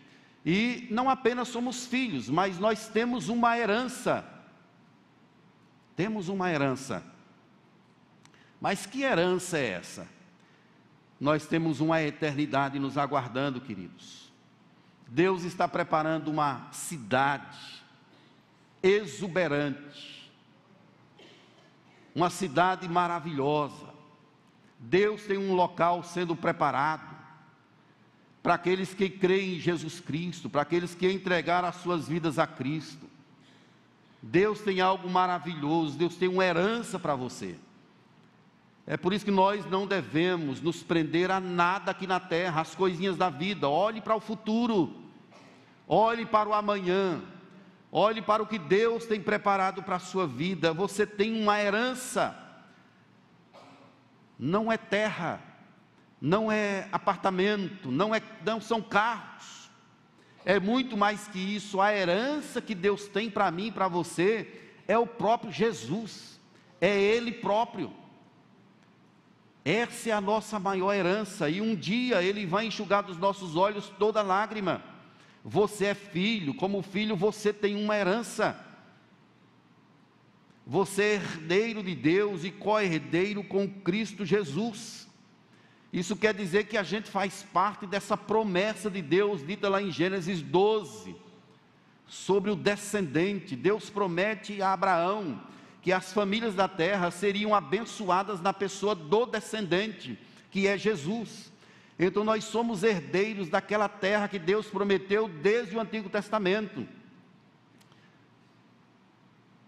[0.45, 4.25] E não apenas somos filhos, mas nós temos uma herança.
[5.97, 7.03] Temos uma herança.
[8.61, 10.15] Mas que herança é essa?
[11.25, 14.33] nós temos uma eternidade nos aguardando, queridos.
[15.09, 17.83] Deus está preparando uma cidade
[18.83, 20.31] exuberante,
[22.15, 23.87] uma cidade maravilhosa.
[24.79, 27.14] Deus tem um local sendo preparado
[28.45, 32.47] para aqueles que creem em Jesus Cristo, para aqueles que entregaram as suas vidas a
[32.47, 33.09] Cristo.
[34.23, 37.57] Deus tem algo maravilhoso, Deus tem uma herança para você.
[38.87, 42.75] É por isso que nós não devemos nos prender a nada aqui na terra, as
[42.75, 43.67] coisinhas da vida.
[43.67, 44.95] Olhe para o futuro,
[45.89, 47.23] olhe para o amanhã,
[47.91, 50.71] olhe para o que Deus tem preparado para a sua vida.
[50.75, 52.39] Você tem uma herança,
[54.39, 55.54] não é terra,
[56.25, 59.69] não é apartamento, não, é, não são carros,
[60.43, 61.83] é muito mais que isso.
[61.83, 64.49] A herança que Deus tem para mim e para você
[64.89, 66.41] é o próprio Jesus,
[66.81, 67.93] é Ele próprio.
[69.63, 73.93] Essa é a nossa maior herança, e um dia Ele vai enxugar dos nossos olhos
[73.99, 74.83] toda lágrima.
[75.45, 78.59] Você é filho, como filho você tem uma herança.
[80.67, 85.04] Você é herdeiro de Deus e co-herdeiro com Cristo Jesus.
[85.95, 89.93] Isso quer dizer que a gente faz parte dessa promessa de Deus, dita lá em
[89.93, 91.15] Gênesis 12,
[92.09, 93.55] sobre o descendente.
[93.55, 95.41] Deus promete a Abraão
[95.81, 100.19] que as famílias da terra seriam abençoadas na pessoa do descendente,
[100.51, 101.53] que é Jesus.
[101.97, 106.89] Então nós somos herdeiros daquela terra que Deus prometeu desde o Antigo Testamento.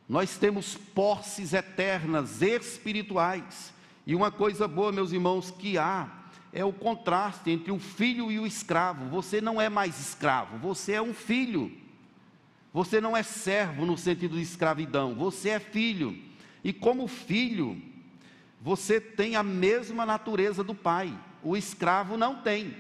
[0.09, 3.76] Nós temos posses eternas, espirituais.
[4.07, 6.09] E uma coisa boa, meus irmãos, que há
[6.53, 9.11] é o contraste entre o filho e o escravo.
[9.11, 11.71] Você não é mais escravo, você é um filho.
[12.73, 16.17] Você não é servo no sentido de escravidão, você é filho.
[16.63, 17.81] E como filho,
[18.61, 21.13] você tem a mesma natureza do pai.
[21.43, 22.77] O escravo não tem.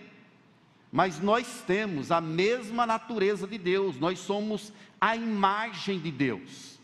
[0.93, 6.79] Mas nós temos a mesma natureza de Deus, nós somos a imagem de Deus.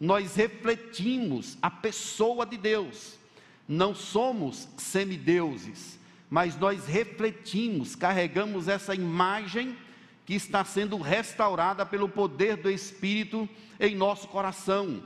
[0.00, 3.21] Nós refletimos a pessoa de Deus.
[3.68, 5.98] Não somos semideuses,
[6.28, 9.76] mas nós refletimos, carregamos essa imagem
[10.24, 13.48] que está sendo restaurada pelo poder do Espírito
[13.78, 15.02] em nosso coração.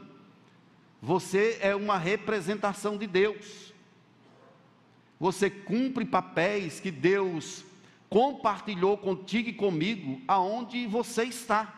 [1.01, 3.73] Você é uma representação de Deus.
[5.19, 7.65] Você cumpre papéis que Deus
[8.09, 11.76] compartilhou contigo e comigo aonde você está.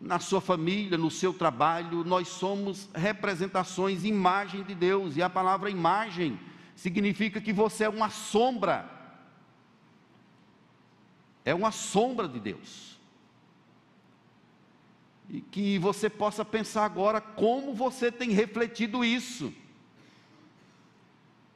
[0.00, 5.70] Na sua família, no seu trabalho, nós somos representações, imagem de Deus, e a palavra
[5.70, 6.38] imagem
[6.74, 8.96] significa que você é uma sombra
[11.46, 12.98] é uma sombra de Deus.
[15.30, 19.54] E que você possa pensar agora como você tem refletido isso.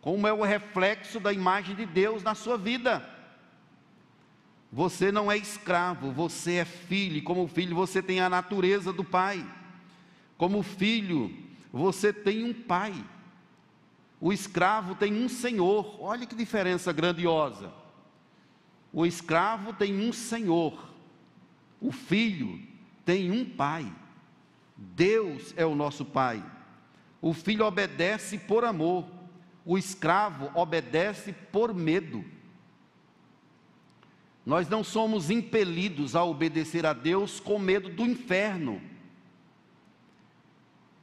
[0.00, 3.04] Como é o reflexo da imagem de Deus na sua vida.
[4.72, 9.02] Você não é escravo, você é filho, e como filho você tem a natureza do
[9.02, 9.44] pai.
[10.38, 11.34] Como filho,
[11.72, 12.94] você tem um pai.
[14.20, 15.96] O escravo tem um senhor.
[16.00, 17.72] Olha que diferença grandiosa.
[18.92, 20.90] O escravo tem um senhor,
[21.80, 22.60] o filho
[23.04, 23.90] tem um pai.
[24.76, 26.44] Deus é o nosso pai.
[27.20, 29.06] O filho obedece por amor,
[29.64, 32.24] o escravo obedece por medo.
[34.50, 38.82] Nós não somos impelidos a obedecer a Deus com medo do inferno.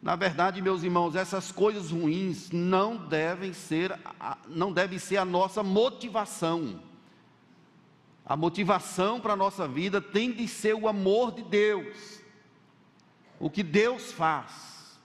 [0.02, 3.98] Na verdade, meus irmãos, essas coisas ruins não devem ser,
[4.50, 6.82] não devem ser a nossa motivação.
[8.26, 12.22] A motivação para a nossa vida tem de ser o amor de Deus.
[13.40, 15.00] o que Deus faz.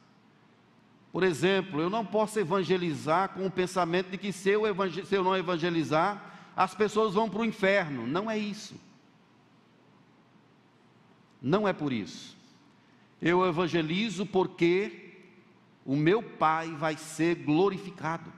[1.13, 4.63] Por exemplo, eu não posso evangelizar com o pensamento de que se eu,
[5.07, 8.07] se eu não evangelizar, as pessoas vão para o inferno.
[8.07, 8.75] Não é isso.
[11.41, 12.37] Não é por isso.
[13.21, 15.15] Eu evangelizo porque
[15.85, 18.33] o meu Pai vai ser glorificado.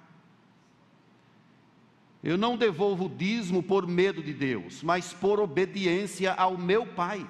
[2.23, 7.29] Eu não devolvo o dízimo por medo de Deus, mas por obediência ao meu Pai.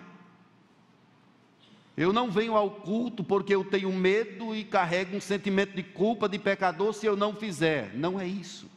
[1.96, 6.28] Eu não venho ao culto porque eu tenho medo e carrego um sentimento de culpa
[6.28, 7.94] de pecador se eu não fizer.
[7.94, 8.68] Não é isso.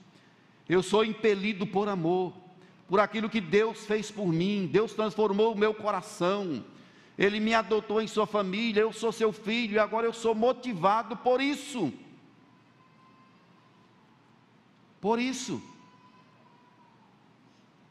[0.68, 2.34] Eu sou impelido por amor,
[2.88, 4.70] por aquilo que Deus fez por mim.
[4.72, 6.63] Deus transformou o meu coração.
[7.18, 8.82] Ele me adotou em sua família.
[8.82, 11.91] Eu sou seu filho e agora eu sou motivado por isso.
[14.99, 15.61] Por isso.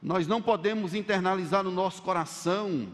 [0.03, 2.89] Nós não podemos internalizar no nosso coração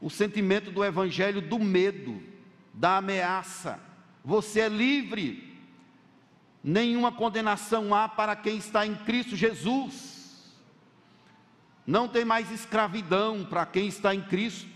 [0.00, 2.22] o sentimento do evangelho do medo,
[2.72, 3.78] da ameaça.
[4.24, 5.45] Você é livre.
[6.66, 10.52] Nenhuma condenação há para quem está em Cristo Jesus.
[11.86, 14.68] Não tem mais escravidão para quem está em Cristo.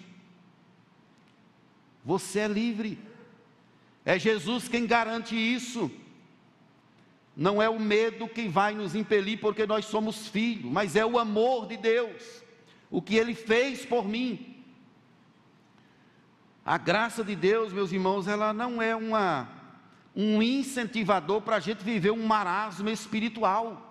[2.04, 2.96] Você é livre.
[4.04, 5.90] É Jesus quem garante isso
[7.40, 11.18] não é o medo que vai nos impelir porque nós somos filhos, mas é o
[11.18, 12.42] amor de Deus,
[12.90, 14.62] o que Ele fez por mim.
[16.62, 19.48] A graça de Deus, meus irmãos, ela não é uma,
[20.20, 23.86] um incentivador para a gente viver um marasmo espiritual.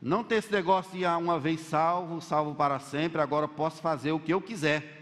[0.00, 4.12] Não ter esse negócio de ah, uma vez salvo, salvo para sempre, agora posso fazer
[4.12, 4.98] o que eu quiser.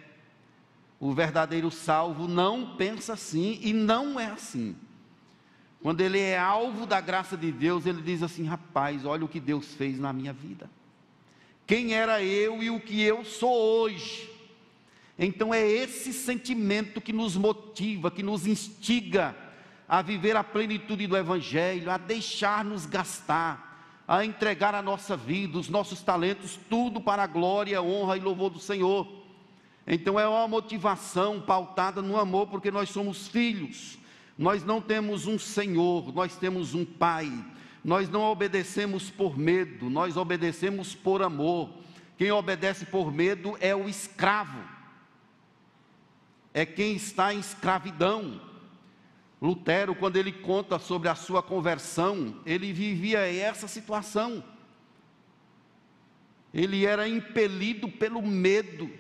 [1.00, 4.76] O verdadeiro salvo não pensa assim e não é assim.
[5.82, 9.40] Quando ele é alvo da graça de Deus, ele diz assim: rapaz, olha o que
[9.40, 10.70] Deus fez na minha vida.
[11.66, 14.37] Quem era eu e o que eu sou hoje.
[15.18, 19.34] Então é esse sentimento que nos motiva, que nos instiga
[19.88, 25.68] a viver a plenitude do Evangelho, a deixar-nos gastar, a entregar a nossa vida, os
[25.68, 29.08] nossos talentos, tudo para a glória, honra e louvor do Senhor.
[29.86, 33.98] Então é uma motivação pautada no amor, porque nós somos filhos
[34.38, 37.28] nós não temos um Senhor, nós temos um Pai.
[37.84, 41.70] Nós não obedecemos por medo, nós obedecemos por amor.
[42.16, 44.58] Quem obedece por medo é o escravo,
[46.58, 48.40] é quem está em escravidão.
[49.40, 54.42] Lutero, quando ele conta sobre a sua conversão, ele vivia essa situação.
[56.52, 58.90] Ele era impelido pelo medo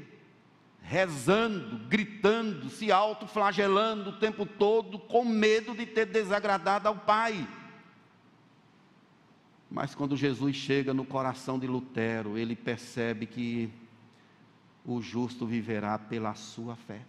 [0.80, 7.46] rezando, gritando, se autoflagelando o tempo todo, com medo de ter desagradado ao Pai.
[9.68, 13.68] Mas quando Jesus chega no coração de Lutero, ele percebe que
[14.84, 17.02] o justo viverá pela sua fé.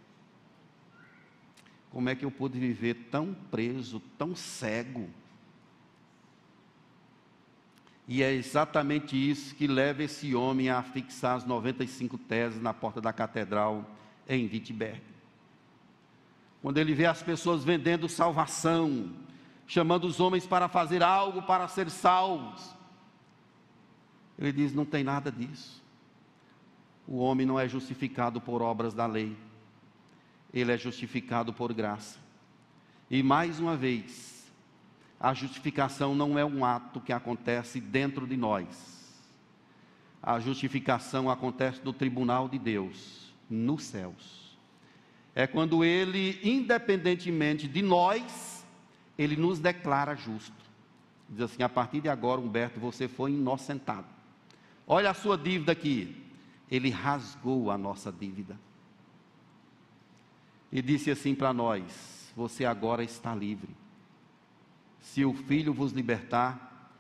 [1.91, 5.09] Como é que eu pude viver tão preso, tão cego?
[8.07, 12.99] E é exatamente isso que leva esse homem a fixar as 95 teses na porta
[12.99, 13.85] da catedral
[14.27, 15.01] em Wittenberg.
[16.61, 19.13] Quando ele vê as pessoas vendendo salvação,
[19.67, 22.75] chamando os homens para fazer algo para ser salvos,
[24.37, 25.83] ele diz: não tem nada disso.
[27.07, 29.35] O homem não é justificado por obras da lei,
[30.53, 32.17] ele é justificado por graça.
[33.09, 34.51] E mais uma vez,
[35.19, 38.99] a justificação não é um ato que acontece dentro de nós.
[40.21, 44.57] A justificação acontece no tribunal de Deus, nos céus.
[45.33, 48.65] É quando Ele, independentemente de nós,
[49.17, 50.53] Ele nos declara justo.
[51.29, 54.07] Diz assim: a partir de agora, Humberto, você foi inocentado.
[54.85, 56.25] Olha a sua dívida aqui.
[56.69, 58.59] Ele rasgou a nossa dívida.
[60.71, 63.75] E disse assim para nós: Você agora está livre.
[65.01, 66.91] Se o Filho vos libertar,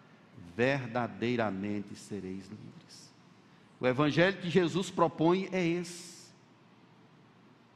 [0.55, 3.13] verdadeiramente sereis livres.
[3.79, 6.29] O Evangelho que Jesus propõe é esse.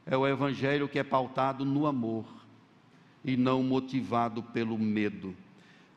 [0.04, 2.26] É o Evangelho que é pautado no amor
[3.24, 5.34] e não motivado pelo medo.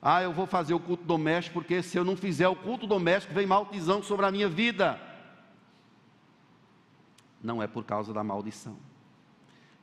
[0.01, 3.33] Ah, eu vou fazer o culto doméstico, porque se eu não fizer o culto doméstico,
[3.33, 5.01] vem maldição sobre a minha vida.
[7.43, 8.77] Não é por causa da maldição,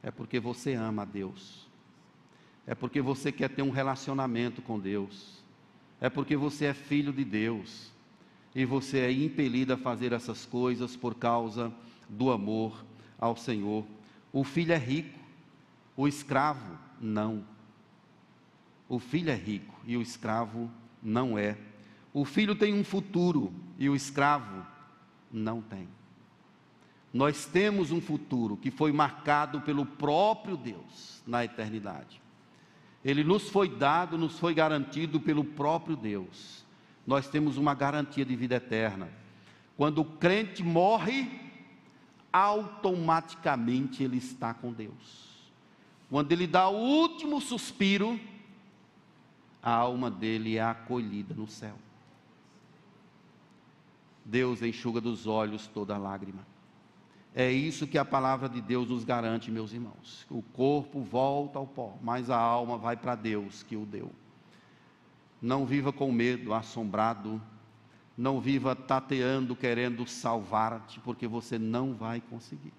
[0.04, 1.64] é porque você ama a Deus
[2.66, 5.42] é porque você quer ter um relacionamento com Deus,
[6.00, 7.92] é porque você é filho de Deus,
[8.54, 11.72] e você é impelido a fazer essas coisas por causa
[12.08, 12.84] do amor
[13.18, 13.84] ao Senhor.
[14.32, 15.18] O filho é rico,
[15.96, 17.44] o escravo não.
[18.88, 20.70] O filho é rico e o escravo
[21.02, 21.58] não é.
[22.12, 24.64] O filho tem um futuro e o escravo
[25.32, 25.88] não tem.
[27.14, 32.20] Nós temos um futuro que foi marcado pelo próprio Deus na eternidade.
[33.04, 36.64] Ele nos foi dado, nos foi garantido pelo próprio Deus.
[37.06, 39.08] Nós temos uma garantia de vida eterna.
[39.76, 41.30] Quando o crente morre,
[42.32, 45.52] automaticamente ele está com Deus.
[46.10, 48.18] Quando ele dá o último suspiro,
[49.62, 51.76] a alma dele é acolhida no céu.
[54.24, 56.53] Deus enxuga dos olhos toda lágrima.
[57.34, 60.24] É isso que a palavra de Deus nos garante, meus irmãos.
[60.30, 64.12] O corpo volta ao pó, mas a alma vai para Deus que o deu.
[65.42, 67.42] Não viva com medo, assombrado.
[68.16, 72.72] Não viva tateando, querendo salvar-te, porque você não vai conseguir.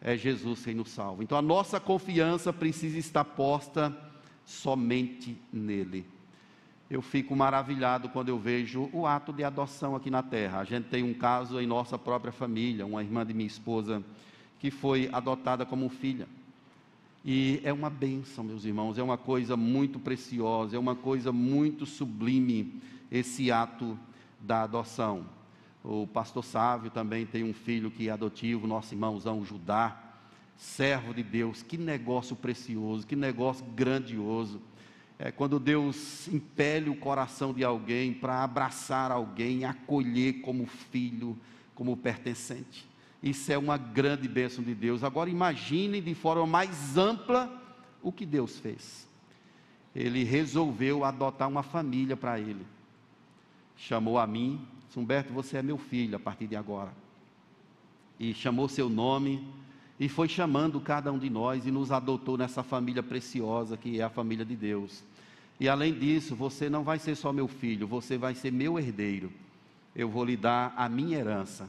[0.00, 1.24] É Jesus quem nos salva.
[1.24, 3.96] Então a nossa confiança precisa estar posta
[4.44, 6.06] somente nele
[6.90, 10.60] eu fico maravilhado quando eu vejo o ato de adoção aqui na terra.
[10.60, 14.02] A gente tem um caso em nossa própria família, uma irmã de minha esposa
[14.58, 16.26] que foi adotada como filha.
[17.24, 21.84] E é uma bênção, meus irmãos, é uma coisa muito preciosa, é uma coisa muito
[21.84, 22.80] sublime
[23.10, 23.98] esse ato
[24.40, 25.26] da adoção.
[25.84, 29.96] O pastor Sávio também tem um filho que é adotivo, nosso irmãozão Judá,
[30.56, 31.62] servo de Deus.
[31.62, 34.60] Que negócio precioso, que negócio grandioso
[35.18, 41.36] é quando Deus impele o coração de alguém para abraçar alguém, acolher como filho,
[41.74, 42.88] como pertencente.
[43.20, 45.02] Isso é uma grande bênção de Deus.
[45.02, 47.50] Agora imagine de forma mais ampla
[48.00, 49.08] o que Deus fez.
[49.94, 52.64] Ele resolveu adotar uma família para ele.
[53.76, 54.64] Chamou a mim,
[54.96, 56.92] Humberto, você é meu filho a partir de agora.
[58.18, 59.46] E chamou seu nome
[59.98, 64.04] e foi chamando cada um de nós e nos adotou nessa família preciosa que é
[64.04, 65.02] a família de Deus.
[65.60, 69.32] E além disso, você não vai ser só meu filho, você vai ser meu herdeiro.
[69.94, 71.68] Eu vou lhe dar a minha herança.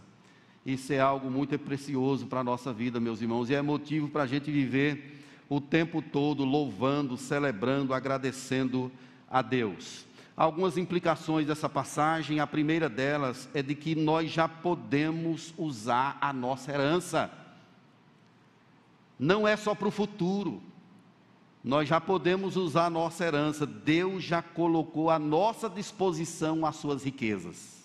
[0.63, 4.23] Isso é algo muito precioso para a nossa vida, meus irmãos, e é motivo para
[4.23, 8.91] a gente viver o tempo todo louvando, celebrando, agradecendo
[9.27, 10.05] a Deus.
[10.37, 16.31] Algumas implicações dessa passagem, a primeira delas é de que nós já podemos usar a
[16.31, 17.31] nossa herança.
[19.19, 20.63] Não é só para o futuro,
[21.61, 27.03] nós já podemos usar a nossa herança, Deus já colocou à nossa disposição as suas
[27.03, 27.79] riquezas.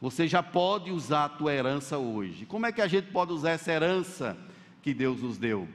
[0.00, 2.46] Você já pode usar a tua herança hoje.
[2.46, 4.38] Como é que a gente pode usar essa herança
[4.82, 5.68] que Deus nos deu?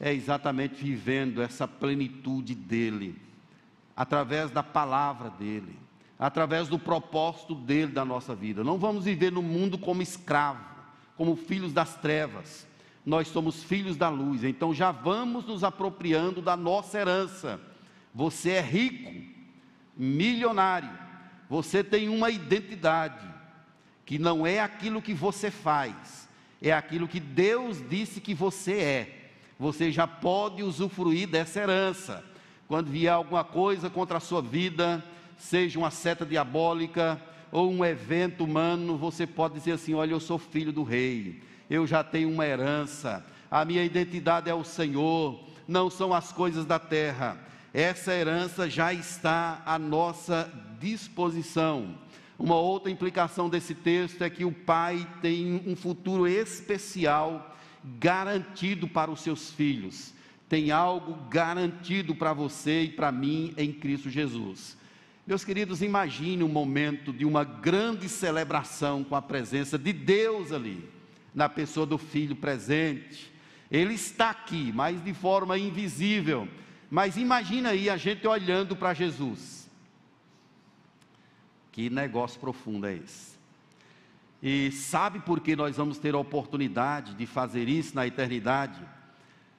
[0.00, 3.16] É exatamente vivendo essa plenitude dele,
[3.96, 5.78] através da palavra dele,
[6.18, 8.64] através do propósito dele da nossa vida.
[8.64, 10.64] Não vamos viver no mundo como escravo,
[11.16, 12.66] como filhos das trevas
[13.04, 17.60] nós somos filhos da luz, então já vamos nos apropriando da nossa herança.
[18.14, 19.12] Você é rico,
[19.96, 20.90] milionário,
[21.48, 23.26] você tem uma identidade,
[24.06, 26.28] que não é aquilo que você faz,
[26.60, 29.18] é aquilo que Deus disse que você é.
[29.58, 32.24] Você já pode usufruir dessa herança.
[32.66, 35.04] Quando vier alguma coisa contra a sua vida,
[35.36, 40.38] seja uma seta diabólica ou um evento humano, você pode dizer assim: Olha, eu sou
[40.38, 41.42] filho do rei
[41.72, 46.66] eu já tenho uma herança, a minha identidade é o Senhor, não são as coisas
[46.66, 47.38] da terra.
[47.72, 51.94] Essa herança já está à nossa disposição.
[52.38, 57.56] Uma outra implicação desse texto é que o pai tem um futuro especial
[57.98, 60.12] garantido para os seus filhos.
[60.50, 64.76] Tem algo garantido para você e para mim em Cristo Jesus.
[65.26, 70.91] Meus queridos, imagine um momento de uma grande celebração com a presença de Deus ali
[71.34, 73.32] na pessoa do filho presente.
[73.70, 76.46] Ele está aqui, mas de forma invisível.
[76.90, 79.68] Mas imagina aí a gente olhando para Jesus.
[81.70, 83.32] Que negócio profundo é esse?
[84.42, 88.78] E sabe por que nós vamos ter a oportunidade de fazer isso na eternidade?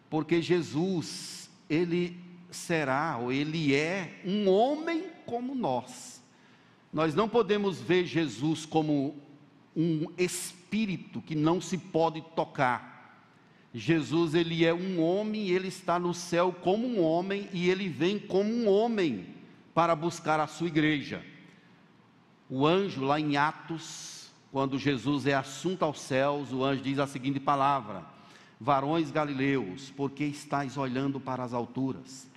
[0.10, 2.20] Porque Jesus, ele
[2.52, 6.22] será, ou ele é, um homem como nós.
[6.92, 9.16] Nós não podemos ver Jesus como
[9.76, 10.63] um espírito
[11.26, 12.94] que não se pode tocar.
[13.74, 18.20] Jesus, ele é um homem, ele está no céu como um homem e ele vem
[18.20, 19.28] como um homem
[19.74, 21.24] para buscar a sua igreja.
[22.50, 27.08] O anjo, lá em Atos, quando Jesus é assunto aos céus, o anjo diz a
[27.08, 28.06] seguinte palavra:
[28.60, 32.28] Varões galileus, porque estáis olhando para as alturas?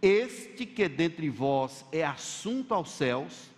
[0.00, 3.50] Este que dentre vós é assunto aos céus,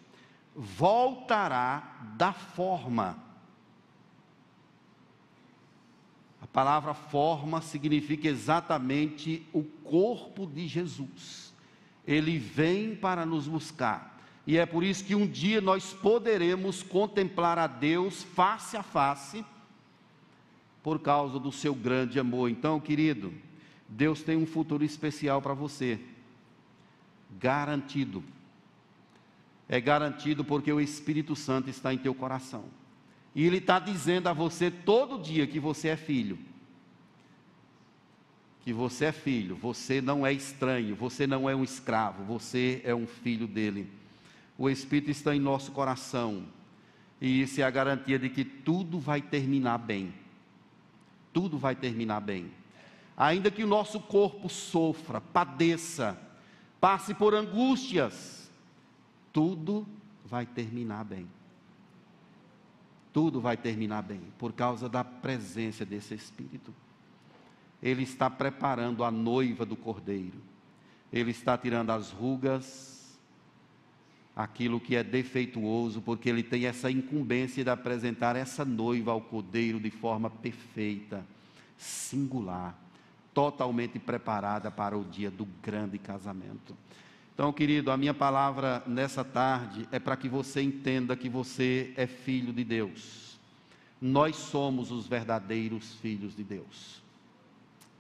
[0.55, 3.27] voltará da forma
[6.46, 11.53] A palavra forma significa exatamente o corpo de Jesus.
[12.07, 14.19] Ele vem para nos buscar.
[14.47, 19.45] E é por isso que um dia nós poderemos contemplar a Deus face a face,
[20.83, 22.49] por causa do seu grande amor.
[22.49, 23.35] Então, querido,
[23.87, 26.01] Deus tem um futuro especial para você,
[27.39, 28.25] garantido.
[29.69, 32.65] É garantido porque o Espírito Santo está em teu coração.
[33.37, 36.37] E Ele está dizendo a você todo dia que você é filho.
[38.63, 42.93] Que você é filho, você não é estranho, você não é um escravo, você é
[42.93, 43.89] um filho dele
[44.59, 46.45] o Espírito está em nosso coração.
[47.21, 50.13] E isso é a garantia de que tudo vai terminar bem.
[51.33, 52.51] Tudo vai terminar bem.
[53.17, 56.19] Ainda que o nosso corpo sofra, padeça,
[56.81, 58.51] passe por angústias,
[59.33, 59.87] tudo
[60.25, 61.27] vai terminar bem.
[63.17, 66.71] Tudo vai terminar bem, por causa da presença desse Espírito.
[67.83, 70.39] Ele está preparando a noiva do cordeiro.
[71.11, 73.19] Ele está tirando as rugas,
[74.37, 79.81] aquilo que é defeituoso, porque ele tem essa incumbência de apresentar essa noiva ao cordeiro
[79.81, 81.27] de forma perfeita,
[81.79, 82.79] singular,
[83.33, 86.77] totalmente preparada para o dia do grande casamento.
[87.37, 92.09] Então, querido, a minha palavra nessa tarde é para que você entenda que você é
[92.09, 93.39] filho de Deus.
[94.01, 97.01] Nós somos os verdadeiros filhos de Deus.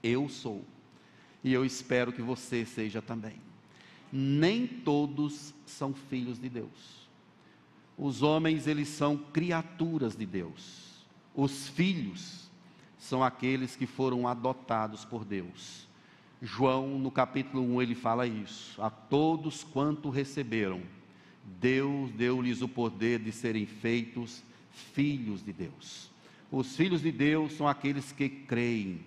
[0.02, 0.64] Eu sou.
[1.44, 3.46] E eu espero que você seja também
[4.12, 7.06] nem todos são filhos de Deus.
[7.98, 11.06] Os homens, eles são criaturas de Deus.
[11.34, 12.50] Os filhos
[12.98, 15.85] são aqueles que foram adotados por Deus.
[16.46, 18.80] João, no capítulo 1, ele fala isso.
[18.80, 20.80] A todos quanto receberam,
[21.60, 26.10] Deus deu-lhes o poder de serem feitos filhos de Deus.
[26.50, 29.00] Os filhos de Deus são aqueles que creem,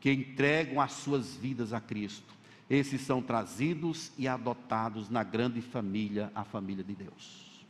[0.00, 2.38] que entregam as suas vidas a Cristo
[2.70, 7.64] esses são trazidos e adotados na grande família, a família de Deus.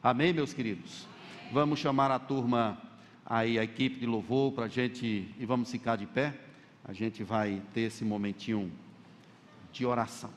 [0.00, 1.08] Amém, meus queridos?
[1.52, 2.80] Vamos chamar a turma
[3.26, 6.38] aí, a equipe de louvor, para a gente, e vamos ficar de pé.
[6.86, 8.70] A gente vai ter esse momentinho
[9.72, 10.30] de oração.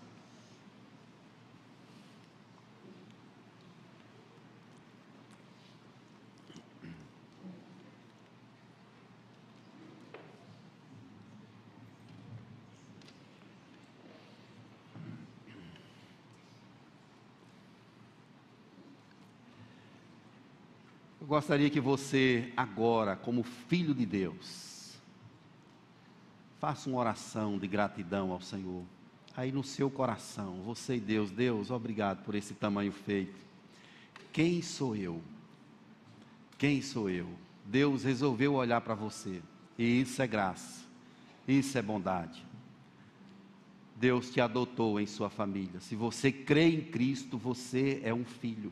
[21.20, 24.77] Eu gostaria que você, agora, como filho de Deus,
[26.60, 28.84] faça uma oração de gratidão ao Senhor.
[29.36, 33.36] Aí no seu coração, você e Deus, Deus, obrigado por esse tamanho feito.
[34.34, 35.22] Quem sou eu?
[36.58, 37.28] Quem sou eu?
[37.66, 39.42] Deus resolveu olhar para você.
[39.78, 40.86] E isso é graça.
[41.48, 42.46] Isso é bondade.
[43.96, 45.80] Deus te adotou em sua família.
[45.80, 48.72] Se você crê em Cristo, você é um filho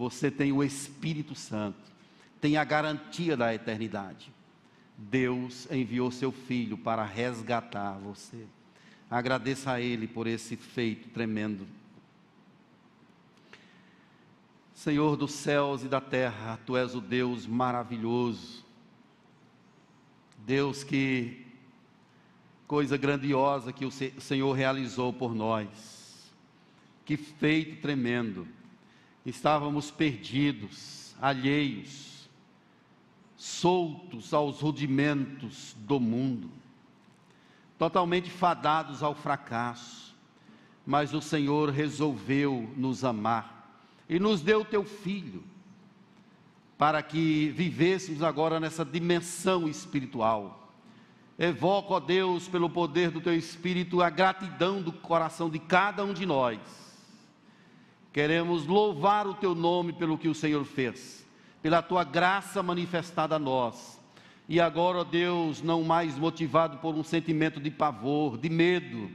[0.00, 1.78] você tem o Espírito Santo,
[2.40, 4.32] tem a garantia da eternidade.
[5.00, 8.44] Deus enviou seu filho para resgatar você.
[9.10, 11.66] Agradeça a Ele por esse feito tremendo.
[14.74, 18.64] Senhor dos céus e da terra, Tu és o Deus maravilhoso.
[20.38, 21.46] Deus que
[22.66, 26.30] coisa grandiosa que o Senhor realizou por nós.
[27.04, 28.46] Que feito tremendo
[29.24, 32.19] estávamos perdidos, alheios,
[33.40, 36.50] soltos aos rudimentos do mundo,
[37.78, 40.14] totalmente fadados ao fracasso,
[40.84, 45.42] mas o Senhor resolveu nos amar e nos deu teu filho
[46.76, 50.70] para que vivêssemos agora nessa dimensão espiritual.
[51.38, 56.12] Evoco, ó Deus, pelo poder do teu espírito, a gratidão do coração de cada um
[56.12, 56.60] de nós.
[58.12, 61.19] Queremos louvar o teu nome pelo que o Senhor fez,
[61.62, 64.00] pela tua graça manifestada a nós.
[64.48, 69.10] E agora, ó Deus, não mais motivado por um sentimento de pavor, de medo,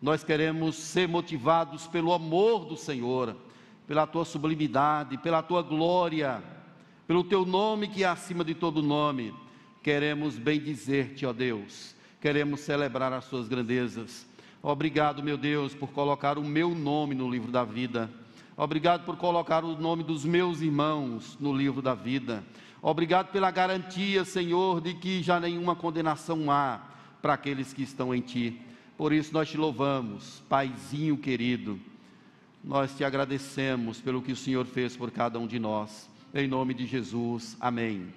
[0.00, 3.36] nós queremos ser motivados pelo amor do Senhor,
[3.86, 6.42] pela tua sublimidade, pela tua glória,
[7.06, 9.34] pelo teu nome que é acima de todo nome.
[9.82, 14.30] Queremos bem dizer-te, ó Deus, queremos celebrar as suas grandezas
[14.64, 18.08] Obrigado, meu Deus, por colocar o meu nome no livro da vida.
[18.56, 22.44] Obrigado por colocar o nome dos meus irmãos no livro da vida.
[22.82, 26.80] Obrigado pela garantia, Senhor, de que já nenhuma condenação há
[27.20, 28.60] para aqueles que estão em Ti.
[28.96, 31.80] Por isso nós te louvamos, Paizinho querido.
[32.62, 36.10] Nós te agradecemos pelo que o Senhor fez por cada um de nós.
[36.34, 37.56] Em nome de Jesus.
[37.60, 38.12] Amém.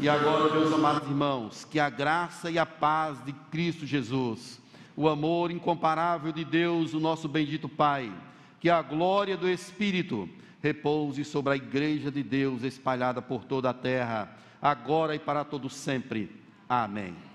[0.00, 4.60] E agora, meus amados irmãos, que a graça e a paz de Cristo Jesus
[4.98, 8.12] o amor incomparável de Deus, o nosso bendito Pai,
[8.60, 10.28] que a glória do Espírito
[10.62, 15.70] repouse sobre a igreja de Deus espalhada por toda a terra, agora e para todo
[15.70, 16.30] sempre.
[16.68, 17.27] Amém.